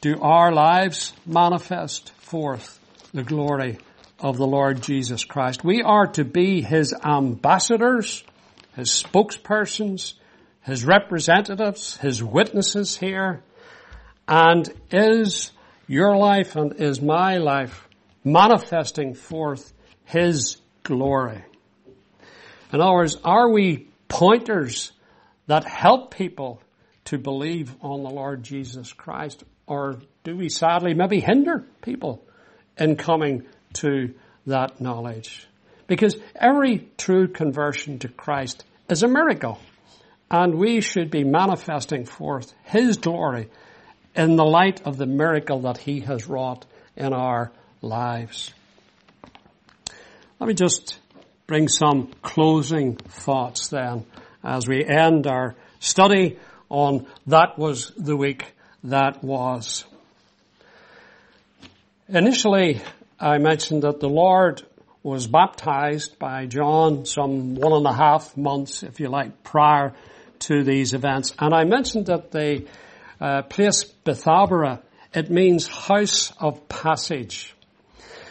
do 0.00 0.20
our 0.20 0.50
lives 0.52 1.12
manifest 1.26 2.10
forth 2.14 2.80
the 3.12 3.22
glory 3.22 3.78
of 4.18 4.38
the 4.38 4.46
Lord 4.46 4.82
Jesus 4.82 5.24
Christ? 5.24 5.62
We 5.62 5.82
are 5.82 6.06
to 6.08 6.24
be 6.24 6.62
His 6.62 6.94
ambassadors, 7.04 8.24
His 8.74 8.88
spokespersons, 8.88 10.14
His 10.62 10.84
representatives, 10.84 11.96
His 11.96 12.22
witnesses 12.22 12.96
here. 12.96 13.42
And 14.28 14.68
is 14.90 15.52
your 15.86 16.16
life 16.16 16.56
and 16.56 16.74
is 16.80 17.00
my 17.00 17.38
life 17.38 17.88
manifesting 18.22 19.14
forth 19.14 19.72
His 20.04 20.58
glory. 20.82 21.44
In 22.72 22.80
other 22.80 22.92
words, 22.92 23.16
are 23.24 23.50
we 23.50 23.88
pointers 24.08 24.92
that 25.46 25.64
help 25.64 26.14
people 26.14 26.62
to 27.06 27.18
believe 27.18 27.74
on 27.80 28.02
the 28.02 28.10
Lord 28.10 28.42
Jesus 28.42 28.92
Christ? 28.92 29.42
Or 29.66 29.98
do 30.22 30.36
we 30.36 30.48
sadly 30.48 30.94
maybe 30.94 31.20
hinder 31.20 31.64
people 31.82 32.24
in 32.78 32.96
coming 32.96 33.46
to 33.74 34.14
that 34.46 34.80
knowledge? 34.80 35.48
Because 35.88 36.16
every 36.36 36.88
true 36.96 37.26
conversion 37.26 37.98
to 38.00 38.08
Christ 38.08 38.64
is 38.88 39.02
a 39.02 39.08
miracle. 39.08 39.58
And 40.30 40.54
we 40.54 40.80
should 40.80 41.10
be 41.10 41.24
manifesting 41.24 42.04
forth 42.04 42.54
His 42.64 42.98
glory 42.98 43.48
in 44.14 44.36
the 44.36 44.44
light 44.44 44.82
of 44.86 44.96
the 44.96 45.06
miracle 45.06 45.62
that 45.62 45.78
He 45.78 46.00
has 46.00 46.28
wrought 46.28 46.66
in 46.96 47.12
our 47.12 47.50
lives. 47.82 48.52
Let 50.38 50.46
me 50.46 50.54
just 50.54 50.98
bring 51.46 51.68
some 51.68 52.12
closing 52.22 52.96
thoughts 52.96 53.68
then 53.68 54.06
as 54.44 54.68
we 54.68 54.84
end 54.84 55.26
our 55.26 55.56
study 55.80 56.38
on 56.68 57.06
that 57.26 57.58
was 57.58 57.92
the 57.96 58.16
week 58.16 58.54
that 58.84 59.22
was. 59.24 59.84
Initially, 62.08 62.80
I 63.18 63.38
mentioned 63.38 63.82
that 63.82 64.00
the 64.00 64.08
Lord 64.08 64.62
was 65.02 65.26
baptized 65.26 66.18
by 66.18 66.46
John 66.46 67.04
some 67.04 67.54
one 67.54 67.72
and 67.72 67.86
a 67.86 67.92
half 67.92 68.36
months, 68.36 68.82
if 68.82 69.00
you 69.00 69.08
like, 69.08 69.42
prior 69.42 69.92
to 70.40 70.62
these 70.64 70.94
events. 70.94 71.34
And 71.38 71.54
I 71.54 71.64
mentioned 71.64 72.06
that 72.06 72.30
the 72.30 72.66
uh, 73.20 73.42
place 73.42 73.84
Bethabara, 74.04 74.82
it 75.14 75.30
means 75.30 75.66
house 75.66 76.32
of 76.38 76.68
passage. 76.68 77.54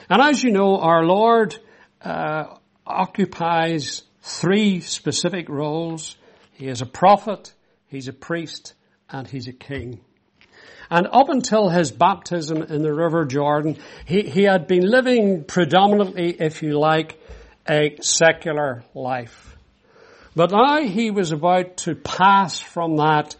And 0.09 0.21
as 0.21 0.43
you 0.43 0.51
know, 0.51 0.79
our 0.79 1.03
Lord 1.03 1.57
uh, 2.01 2.55
occupies 2.85 4.01
three 4.21 4.81
specific 4.81 5.49
roles. 5.49 6.17
He 6.53 6.67
is 6.67 6.81
a 6.81 6.85
prophet, 6.85 7.53
he's 7.87 8.07
a 8.07 8.13
priest, 8.13 8.73
and 9.09 9.27
he's 9.27 9.47
a 9.47 9.53
king. 9.53 10.01
And 10.91 11.07
up 11.11 11.29
until 11.29 11.69
his 11.69 11.91
baptism 11.91 12.63
in 12.63 12.81
the 12.81 12.93
River 12.93 13.25
Jordan, 13.25 13.77
he, 14.05 14.23
he 14.23 14.43
had 14.43 14.65
been 14.65 14.89
living 14.89 15.43
predominantly, 15.43 16.31
if 16.31 16.63
you 16.63 16.79
like, 16.79 17.21
a 17.69 17.97
secular 18.01 18.83
life. 18.95 19.48
But 20.35 20.51
now 20.51 20.81
he 20.81 21.11
was 21.11 21.31
about 21.31 21.77
to 21.77 21.95
pass 21.95 22.59
from 22.59 22.97
that 22.97 23.35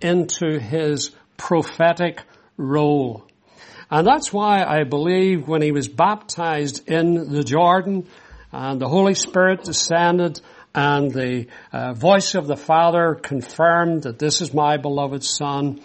into 0.00 0.58
his 0.58 1.10
prophetic 1.36 2.22
role. 2.56 3.26
And 3.90 4.06
that's 4.06 4.32
why 4.32 4.62
I 4.62 4.84
believe 4.84 5.48
when 5.48 5.62
he 5.62 5.72
was 5.72 5.88
baptized 5.88 6.88
in 6.88 7.32
the 7.32 7.42
Jordan 7.42 8.06
and 8.52 8.80
the 8.80 8.88
Holy 8.88 9.14
Spirit 9.14 9.64
descended 9.64 10.40
and 10.74 11.10
the 11.10 11.46
uh, 11.72 11.94
voice 11.94 12.34
of 12.34 12.46
the 12.46 12.56
Father 12.56 13.14
confirmed 13.14 14.02
that 14.02 14.18
this 14.18 14.40
is 14.40 14.52
my 14.52 14.76
beloved 14.76 15.24
Son, 15.24 15.80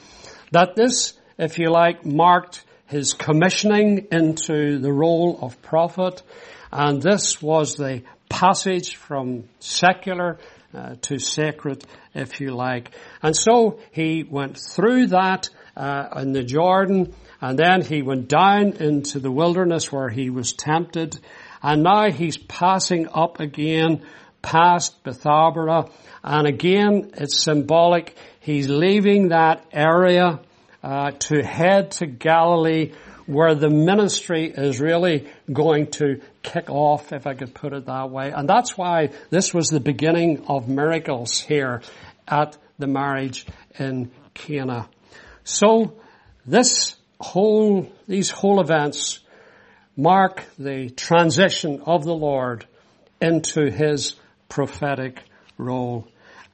that 0.52 0.76
this, 0.76 1.14
if 1.38 1.58
you 1.58 1.72
like, 1.72 2.06
marked 2.06 2.64
his 2.88 3.14
commissioning 3.14 4.08
into 4.12 4.80
the 4.80 4.92
role 4.92 5.40
of 5.42 5.62
prophet. 5.62 6.22
And 6.72 7.02
this 7.02 7.42
was 7.42 7.76
the 7.76 8.04
passage 8.34 8.96
from 8.96 9.44
secular 9.60 10.40
uh, 10.74 10.96
to 11.02 11.20
sacred, 11.20 11.86
if 12.16 12.42
you 12.42 12.50
like. 12.50 12.90
And 13.22 13.36
so 13.36 13.80
he 13.92 14.24
went 14.24 14.58
through 14.58 15.08
that 15.08 15.50
uh, 15.78 16.08
in 16.18 16.34
the 16.34 16.42
Jordan, 16.42 17.14
and 17.42 17.60
then 17.60 17.84
he 17.84 18.02
went 18.02 18.28
down 18.28 18.74
into 18.78 19.20
the 19.20 19.32
wilderness 19.32 19.92
where 19.92 20.10
he 20.10 20.32
was 20.32 20.54
tempted, 20.54 21.20
and 21.62 21.84
now 21.84 22.10
he's 22.10 22.38
passing 22.38 23.08
up 23.14 23.40
again 23.40 24.04
past 24.42 25.04
Bethabara, 25.04 25.92
and 26.24 26.48
again 26.48 27.12
it's 27.14 27.44
symbolic. 27.44 28.16
He's 28.40 28.68
leaving 28.68 29.30
that 29.30 29.64
area 29.72 30.40
uh, 30.82 31.12
to 31.12 31.44
head 31.44 31.92
to 31.92 32.08
Galilee, 32.08 32.94
where 33.26 33.56
the 33.56 33.70
ministry 33.70 34.52
is 34.52 34.80
really 34.80 35.28
going 35.52 35.88
to 35.92 36.22
kick 36.42 36.70
off, 36.70 37.14
if 37.14 37.26
I 37.26 37.34
could 37.34 37.54
put 37.54 37.74
it 37.74 37.86
that 37.86 38.10
way. 38.10 38.32
And 38.32 38.48
that's 38.48 38.78
why 38.78 39.10
this 39.30 39.54
was 39.54 39.70
the 39.70 39.80
beginning 39.80 40.46
of 40.48 40.68
miracles 40.68 41.40
here 41.40 41.82
at 42.28 42.58
the 42.78 42.88
marriage 42.88 43.46
in 43.80 44.12
Cana. 44.34 44.90
So 45.44 45.96
this 46.46 46.96
whole, 47.20 47.92
these 48.08 48.30
whole 48.30 48.60
events 48.60 49.20
mark 49.96 50.44
the 50.58 50.90
transition 50.90 51.82
of 51.86 52.04
the 52.04 52.16
Lord 52.16 52.66
into 53.22 53.70
his 53.70 54.16
prophetic 54.50 55.24
role. 55.58 56.08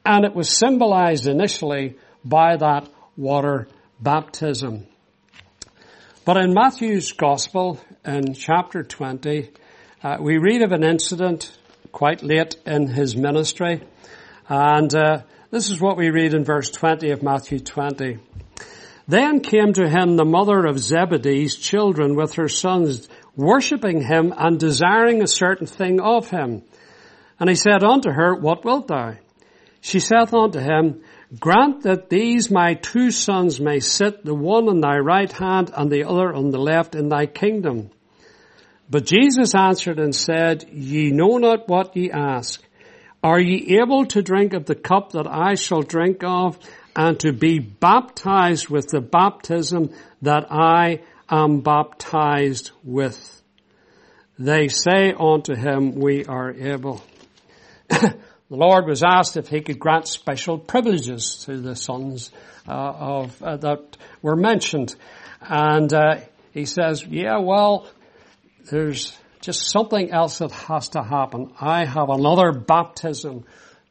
And 0.06 0.26
it 0.26 0.36
was 0.36 0.50
symbolized 0.50 1.28
initially 1.28 1.98
by 2.24 2.58
that 2.58 2.88
water 3.18 3.68
baptism. 4.00 4.86
But 6.30 6.38
in 6.38 6.54
Matthew's 6.54 7.12
Gospel, 7.14 7.80
in 8.06 8.36
chapter 8.36 8.84
20, 8.84 9.50
uh, 10.04 10.18
we 10.22 10.38
read 10.38 10.62
of 10.62 10.72
an 10.72 10.84
incident 10.84 11.52
quite 11.92 12.22
late 12.22 12.56
in 12.68 12.86
his 12.86 13.18
ministry. 13.18 13.82
And 14.48 14.94
uh, 14.94 15.24
this 15.50 15.72
is 15.72 15.82
what 15.82 15.98
we 15.98 16.12
read 16.12 16.36
in 16.36 16.44
verse 16.44 16.70
20 16.70 17.10
of 17.10 17.24
Matthew 17.24 17.58
20. 17.58 18.20
Then 19.08 19.40
came 19.40 19.74
to 19.74 19.90
him 19.90 20.18
the 20.18 20.24
mother 20.24 20.68
of 20.68 20.78
Zebedee's 20.78 21.56
children 21.56 22.16
with 22.16 22.36
her 22.36 22.48
sons, 22.48 23.10
worshipping 23.36 24.04
him 24.04 24.32
and 24.38 24.60
desiring 24.60 25.24
a 25.24 25.28
certain 25.28 25.66
thing 25.66 26.00
of 26.00 26.30
him. 26.30 26.62
And 27.40 27.50
he 27.50 27.56
said 27.56 27.84
unto 27.84 28.12
her, 28.12 28.36
What 28.36 28.64
wilt 28.64 28.90
thou? 28.90 29.16
She 29.82 30.00
saith 30.00 30.32
unto 30.32 30.60
him, 30.60 31.02
Grant 31.38 31.84
that 31.84 32.10
these 32.10 32.50
my 32.50 32.74
two 32.74 33.12
sons 33.12 33.60
may 33.60 33.80
sit, 33.80 34.26
the 34.26 34.34
one 34.34 34.68
on 34.68 34.82
thy 34.82 34.98
right 34.98 35.32
hand 35.32 35.72
and 35.76 35.92
the 35.92 36.06
other 36.06 36.34
on 36.34 36.50
the 36.50 36.58
left 36.58 36.96
in 36.96 37.10
thy 37.10 37.28
kingdom. 37.28 37.92
But 38.90 39.06
Jesus 39.06 39.54
answered 39.54 40.00
and 40.00 40.16
said, 40.16 40.68
Ye 40.72 41.12
know 41.12 41.38
not 41.38 41.68
what 41.68 41.96
ye 41.96 42.10
ask. 42.10 42.64
Are 43.22 43.40
ye 43.40 43.78
able 43.80 44.06
to 44.08 44.24
drink 44.24 44.54
of 44.54 44.66
the 44.66 44.76
cup 44.76 45.12
that 45.12 45.28
I 45.28 45.54
shall 45.54 45.84
drink 45.84 46.24
of 46.24 46.58
and 46.96 47.20
to 47.20 47.32
be 47.32 47.60
baptized 47.60 48.70
with 48.70 48.88
the 48.88 49.02
baptism 49.02 49.92
that 50.24 50.52
I 50.52 51.02
am 51.30 51.62
baptized 51.62 52.72
with? 52.84 53.44
They 54.40 54.70
say 54.70 55.14
unto 55.14 55.54
him, 55.54 55.96
We 55.96 56.26
are 56.26 56.52
able. 56.52 57.04
The 58.50 58.56
Lord 58.56 58.88
was 58.88 59.04
asked 59.04 59.38
if 59.38 59.48
he 59.48 59.62
could 59.62 59.78
grant 59.78 60.08
special 60.08 60.58
privileges 60.58 61.44
to 61.46 61.58
the 61.58 61.76
sons 61.76 62.32
uh, 62.68 62.72
of 62.72 63.44
uh, 63.44 63.58
that 63.58 63.98
were 64.24 64.36
mentioned, 64.36 64.96
and 65.40 65.94
uh, 65.94 66.16
he 66.52 66.66
says, 66.66 67.06
"Yeah, 67.06 67.38
well, 67.38 67.88
there's 68.72 69.16
just 69.40 69.70
something 69.70 70.12
else 70.12 70.40
that 70.40 70.52
has 70.52 70.90
to 70.90 71.04
happen. 71.04 71.54
I 71.62 71.86
have 71.86 72.10
another 72.10 72.52
baptism 72.52 73.46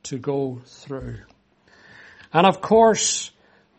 to 0.05 0.18
go 0.18 0.61
through." 0.66 1.18
And 2.33 2.44
of 2.44 2.61
course, 2.61 3.31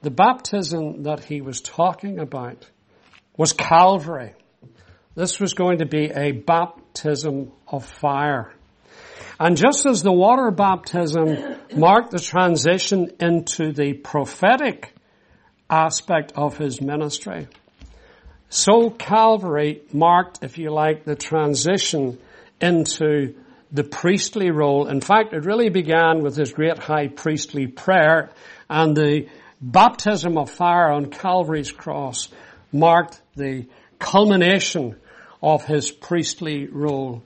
the 0.01 0.11
baptism 0.11 1.03
that 1.03 1.25
he 1.25 1.41
was 1.41 1.59
talking 1.59 2.19
about 2.19 2.69
was 3.35 3.51
Calvary. 3.51 4.33
This 5.13 5.41
was 5.41 5.53
going 5.53 5.79
to 5.79 5.85
be 5.85 6.05
a 6.05 6.31
baptism 6.31 7.51
of 7.67 7.85
fire. 7.85 8.53
And 9.39 9.55
just 9.55 9.85
as 9.85 10.03
the 10.03 10.11
water 10.11 10.51
baptism 10.51 11.55
marked 11.73 12.11
the 12.11 12.19
transition 12.19 13.11
into 13.21 13.71
the 13.71 13.93
prophetic 13.93 14.93
aspect 15.69 16.33
of 16.35 16.57
his 16.57 16.81
ministry, 16.81 17.47
so 18.49 18.89
Calvary 18.89 19.83
marked, 19.93 20.39
if 20.43 20.57
you 20.57 20.71
like, 20.71 21.05
the 21.05 21.15
transition 21.15 22.17
into 22.59 23.35
the 23.71 23.83
priestly 23.83 24.49
role. 24.49 24.87
In 24.87 24.99
fact, 25.01 25.33
it 25.33 25.45
really 25.45 25.69
began 25.69 26.21
with 26.23 26.35
his 26.35 26.51
great 26.51 26.79
high 26.79 27.07
priestly 27.07 27.67
prayer 27.67 28.31
and 28.69 28.97
the 28.97 29.29
baptism 29.61 30.37
of 30.37 30.49
fire 30.49 30.91
on 30.91 31.11
Calvary's 31.11 31.71
cross 31.71 32.29
marked 32.71 33.21
the 33.35 33.67
culmination 33.99 34.95
of 35.41 35.63
his 35.63 35.91
priestly 35.91 36.65
role. 36.65 37.23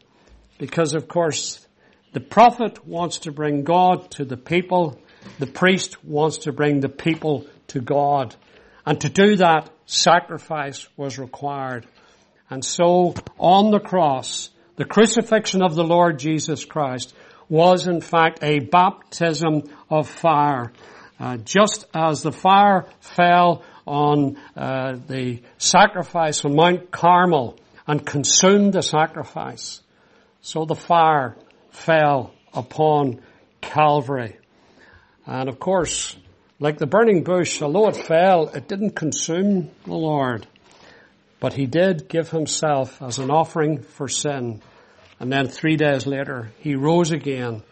Because 0.58 0.94
of 0.94 1.08
course, 1.08 1.66
the 2.14 2.20
prophet 2.20 2.86
wants 2.86 3.20
to 3.20 3.32
bring 3.32 3.64
God 3.64 4.12
to 4.12 4.26
the 4.26 4.38
people. 4.38 5.00
The 5.40 5.48
priest 5.48 6.04
wants 6.06 6.40
to 6.40 6.52
bring 6.52 6.80
the 6.80 6.90
people 6.90 7.48
to 7.70 7.82
God. 7.82 8.36
And 8.86 9.02
to 9.02 9.10
do 9.10 9.38
that, 9.38 9.72
sacrifice 9.86 10.88
was 10.96 11.18
required. 11.18 11.88
And 12.50 12.64
so, 12.64 13.16
on 13.40 13.72
the 13.72 13.80
cross, 13.80 14.52
the 14.76 14.86
crucifixion 14.86 15.64
of 15.64 15.74
the 15.74 15.84
Lord 15.84 16.20
Jesus 16.20 16.66
Christ 16.66 17.16
was 17.50 17.88
in 17.88 18.02
fact 18.02 18.40
a 18.44 18.60
baptism 18.60 19.64
of 19.90 20.08
fire. 20.08 20.72
Uh, 21.20 21.38
just 21.38 21.86
as 21.94 22.22
the 22.22 22.32
fire 22.32 22.86
fell 23.00 23.64
on 23.86 24.38
uh, 24.56 24.98
the 25.08 25.42
sacrifice 25.58 26.44
on 26.46 26.56
Mount 26.56 26.92
Carmel 26.92 27.58
and 27.88 28.06
consumed 28.06 28.74
the 28.74 28.82
sacrifice, 28.82 29.82
so 30.42 30.66
the 30.66 30.76
fire 30.76 31.38
fell 31.74 32.34
upon 32.54 33.20
Calvary. 33.62 34.38
And 35.26 35.50
of 35.50 35.60
course, 35.60 36.16
like 36.60 36.78
the 36.78 36.88
burning 36.88 37.24
bush, 37.24 37.62
although 37.62 37.90
it 37.90 37.98
fell, 37.98 38.48
it 38.50 38.68
didn't 38.68 38.96
consume 38.96 39.70
the 39.86 39.94
Lord. 39.94 40.48
But 41.40 41.54
he 41.54 41.66
did 41.66 42.08
give 42.08 42.30
himself 42.30 43.02
as 43.02 43.20
an 43.20 43.30
offering 43.30 43.82
for 43.82 44.08
sin. 44.08 44.62
And 45.20 45.32
then 45.32 45.48
three 45.48 45.76
days 45.76 46.06
later, 46.06 46.52
he 46.60 46.76
rose 46.76 47.12
again, 47.12 47.64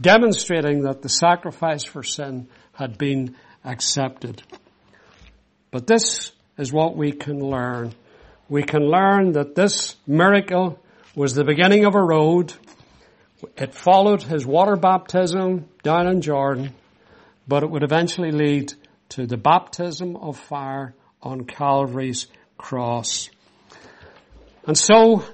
demonstrating 0.00 0.82
that 0.82 1.02
the 1.02 1.08
sacrifice 1.08 1.84
for 1.84 2.02
sin 2.02 2.48
had 2.72 2.98
been 2.98 3.36
accepted. 3.64 4.42
But 5.70 5.86
this 5.86 6.32
is 6.58 6.72
what 6.72 6.96
we 6.96 7.12
can 7.12 7.38
learn. 7.38 7.94
We 8.48 8.62
can 8.62 8.82
learn 8.82 9.32
that 9.32 9.54
this 9.54 9.94
miracle 10.06 10.80
was 11.14 11.34
the 11.34 11.44
beginning 11.44 11.84
of 11.84 11.94
a 11.94 12.02
road 12.02 12.52
it 13.56 13.74
followed 13.74 14.22
his 14.22 14.46
water 14.46 14.76
baptism 14.76 15.66
down 15.82 16.06
in 16.06 16.20
Jordan, 16.20 16.74
but 17.48 17.62
it 17.62 17.70
would 17.70 17.82
eventually 17.82 18.30
lead 18.30 18.72
to 19.10 19.26
the 19.26 19.36
baptism 19.36 20.16
of 20.16 20.38
fire 20.38 20.94
on 21.22 21.44
Calvary's 21.44 22.26
cross. 22.56 23.30
And 24.66 24.76
so, 24.76 25.24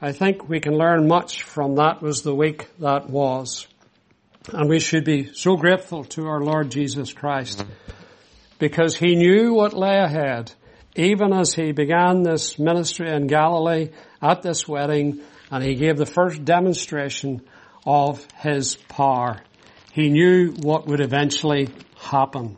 I 0.00 0.12
think 0.12 0.48
we 0.48 0.60
can 0.60 0.74
learn 0.74 1.08
much 1.08 1.42
from 1.42 1.76
that 1.76 2.00
was 2.00 2.22
the 2.22 2.34
week 2.34 2.68
that 2.78 3.10
was. 3.10 3.66
And 4.52 4.68
we 4.68 4.80
should 4.80 5.04
be 5.04 5.32
so 5.34 5.56
grateful 5.56 6.04
to 6.04 6.26
our 6.26 6.40
Lord 6.40 6.70
Jesus 6.70 7.12
Christ 7.12 7.64
because 8.58 8.96
he 8.96 9.14
knew 9.14 9.52
what 9.54 9.74
lay 9.74 9.98
ahead 9.98 10.52
even 10.96 11.32
as 11.32 11.54
he 11.54 11.72
began 11.72 12.22
this 12.22 12.58
ministry 12.58 13.10
in 13.10 13.26
Galilee 13.26 13.90
at 14.20 14.42
this 14.42 14.66
wedding 14.66 15.20
and 15.50 15.64
he 15.64 15.74
gave 15.74 15.96
the 15.96 16.06
first 16.06 16.44
demonstration 16.44 17.42
of 17.84 18.26
his 18.36 18.76
power. 18.88 19.40
He 19.92 20.08
knew 20.08 20.52
what 20.52 20.86
would 20.86 21.00
eventually 21.00 21.68
happen. 21.96 22.56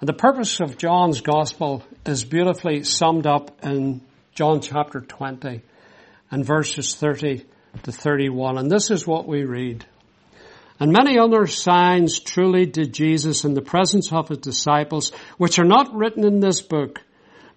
And 0.00 0.08
the 0.08 0.12
purpose 0.12 0.60
of 0.60 0.76
John's 0.76 1.22
gospel 1.22 1.82
is 2.04 2.24
beautifully 2.24 2.84
summed 2.84 3.26
up 3.26 3.64
in 3.64 4.02
John 4.34 4.60
chapter 4.60 5.00
20 5.00 5.62
and 6.30 6.44
verses 6.44 6.94
30 6.94 7.44
to 7.84 7.92
31. 7.92 8.58
And 8.58 8.70
this 8.70 8.90
is 8.90 9.06
what 9.06 9.26
we 9.26 9.44
read. 9.44 9.86
And 10.80 10.92
many 10.92 11.18
other 11.18 11.46
signs 11.46 12.18
truly 12.18 12.66
did 12.66 12.92
Jesus 12.92 13.44
in 13.44 13.54
the 13.54 13.62
presence 13.62 14.12
of 14.12 14.28
his 14.28 14.38
disciples, 14.38 15.12
which 15.38 15.58
are 15.58 15.64
not 15.64 15.94
written 15.94 16.24
in 16.24 16.40
this 16.40 16.60
book, 16.60 17.00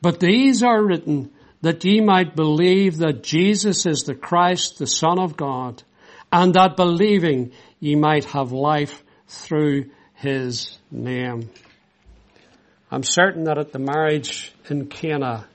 but 0.01 0.19
these 0.19 0.61
are 0.63 0.81
written 0.81 1.31
that 1.61 1.83
ye 1.83 2.01
might 2.01 2.35
believe 2.35 2.97
that 2.97 3.23
Jesus 3.23 3.85
is 3.85 4.03
the 4.03 4.15
Christ, 4.15 4.77
the 4.77 4.87
Son 4.87 5.19
of 5.19 5.37
God, 5.37 5.83
and 6.31 6.53
that 6.53 6.75
believing 6.75 7.51
ye 7.79 7.95
might 7.95 8.25
have 8.25 8.51
life 8.51 9.03
through 9.27 9.89
his 10.15 10.77
name. 10.91 11.49
I'm 12.91 13.03
certain 13.03 13.45
that 13.45 13.57
at 13.57 13.71
the 13.71 13.79
marriage 13.79 14.53
in 14.69 14.87
Cana, 14.87 15.47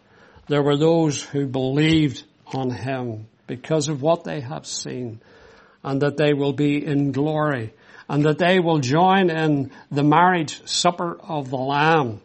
there 0.49 0.63
were 0.63 0.77
those 0.77 1.23
who 1.23 1.47
believed 1.47 2.25
on 2.47 2.71
him 2.71 3.27
because 3.47 3.89
of 3.89 4.03
what 4.03 4.25
they 4.25 4.41
have 4.41 4.67
seen. 4.67 5.21
and 5.85 6.01
that 6.03 6.17
they 6.17 6.33
will 6.33 6.53
be 6.53 6.85
in 6.85 7.13
glory 7.13 7.73
and 8.09 8.25
that 8.25 8.39
they 8.39 8.61
will 8.61 8.79
join 8.79 9.31
in 9.31 9.71
the 9.91 10.03
marriage 10.03 10.61
supper 10.69 11.19
of 11.21 11.51
the 11.51 11.57
Lamb, 11.57 12.21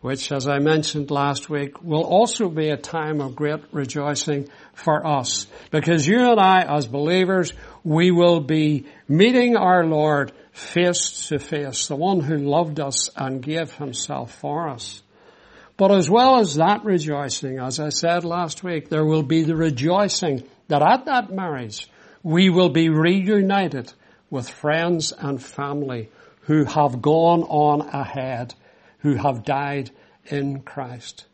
which 0.00 0.30
as 0.30 0.46
I 0.46 0.58
mentioned 0.58 1.10
last 1.10 1.50
week 1.50 1.82
will 1.82 2.04
also 2.04 2.48
be 2.48 2.70
a 2.70 2.76
time 2.76 3.20
of 3.20 3.34
great 3.34 3.60
rejoicing 3.72 4.48
for 4.74 5.04
us 5.06 5.46
because 5.70 6.06
you 6.06 6.30
and 6.30 6.38
I 6.38 6.62
as 6.62 6.86
believers, 6.86 7.52
we 7.82 8.10
will 8.10 8.40
be 8.40 8.86
meeting 9.08 9.56
our 9.56 9.84
Lord 9.84 10.32
face 10.52 11.28
to 11.28 11.38
face, 11.38 11.88
the 11.88 11.96
one 11.96 12.20
who 12.20 12.38
loved 12.38 12.80
us 12.80 13.10
and 13.16 13.42
gave 13.42 13.72
himself 13.72 14.34
for 14.34 14.68
us. 14.68 15.02
But 15.76 15.92
as 15.92 16.10
well 16.10 16.40
as 16.40 16.56
that 16.56 16.84
rejoicing, 16.84 17.58
as 17.58 17.78
I 17.78 17.90
said 17.90 18.24
last 18.24 18.64
week, 18.64 18.88
there 18.88 19.04
will 19.04 19.22
be 19.22 19.44
the 19.44 19.54
rejoicing 19.54 20.42
that 20.66 20.82
at 20.82 21.06
that 21.06 21.30
marriage 21.30 21.88
we 22.22 22.50
will 22.50 22.68
be 22.68 22.88
reunited 22.88 23.92
with 24.28 24.48
friends 24.48 25.12
and 25.12 25.42
family 25.42 26.10
who 26.42 26.64
have 26.64 27.00
gone 27.00 27.42
on 27.42 27.80
ahead, 27.88 28.54
who 29.00 29.14
have 29.14 29.44
died 29.44 29.90
in 30.26 30.60
Christ. 30.60 31.24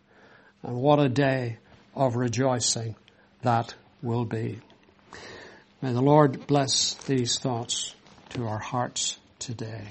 And 0.63 0.77
what 0.77 0.99
a 0.99 1.09
day 1.09 1.59
of 1.95 2.17
rejoicing 2.17 2.97
that 3.43 3.75
will 4.03 4.25
be. 4.25 4.61
May 5.83 5.93
the 5.93 6.03
Lord 6.03 6.47
bless 6.47 6.95
these 6.95 7.39
thoughts 7.39 7.95
to 8.31 8.47
our 8.47 8.59
hearts 8.59 9.19
today. 9.39 9.89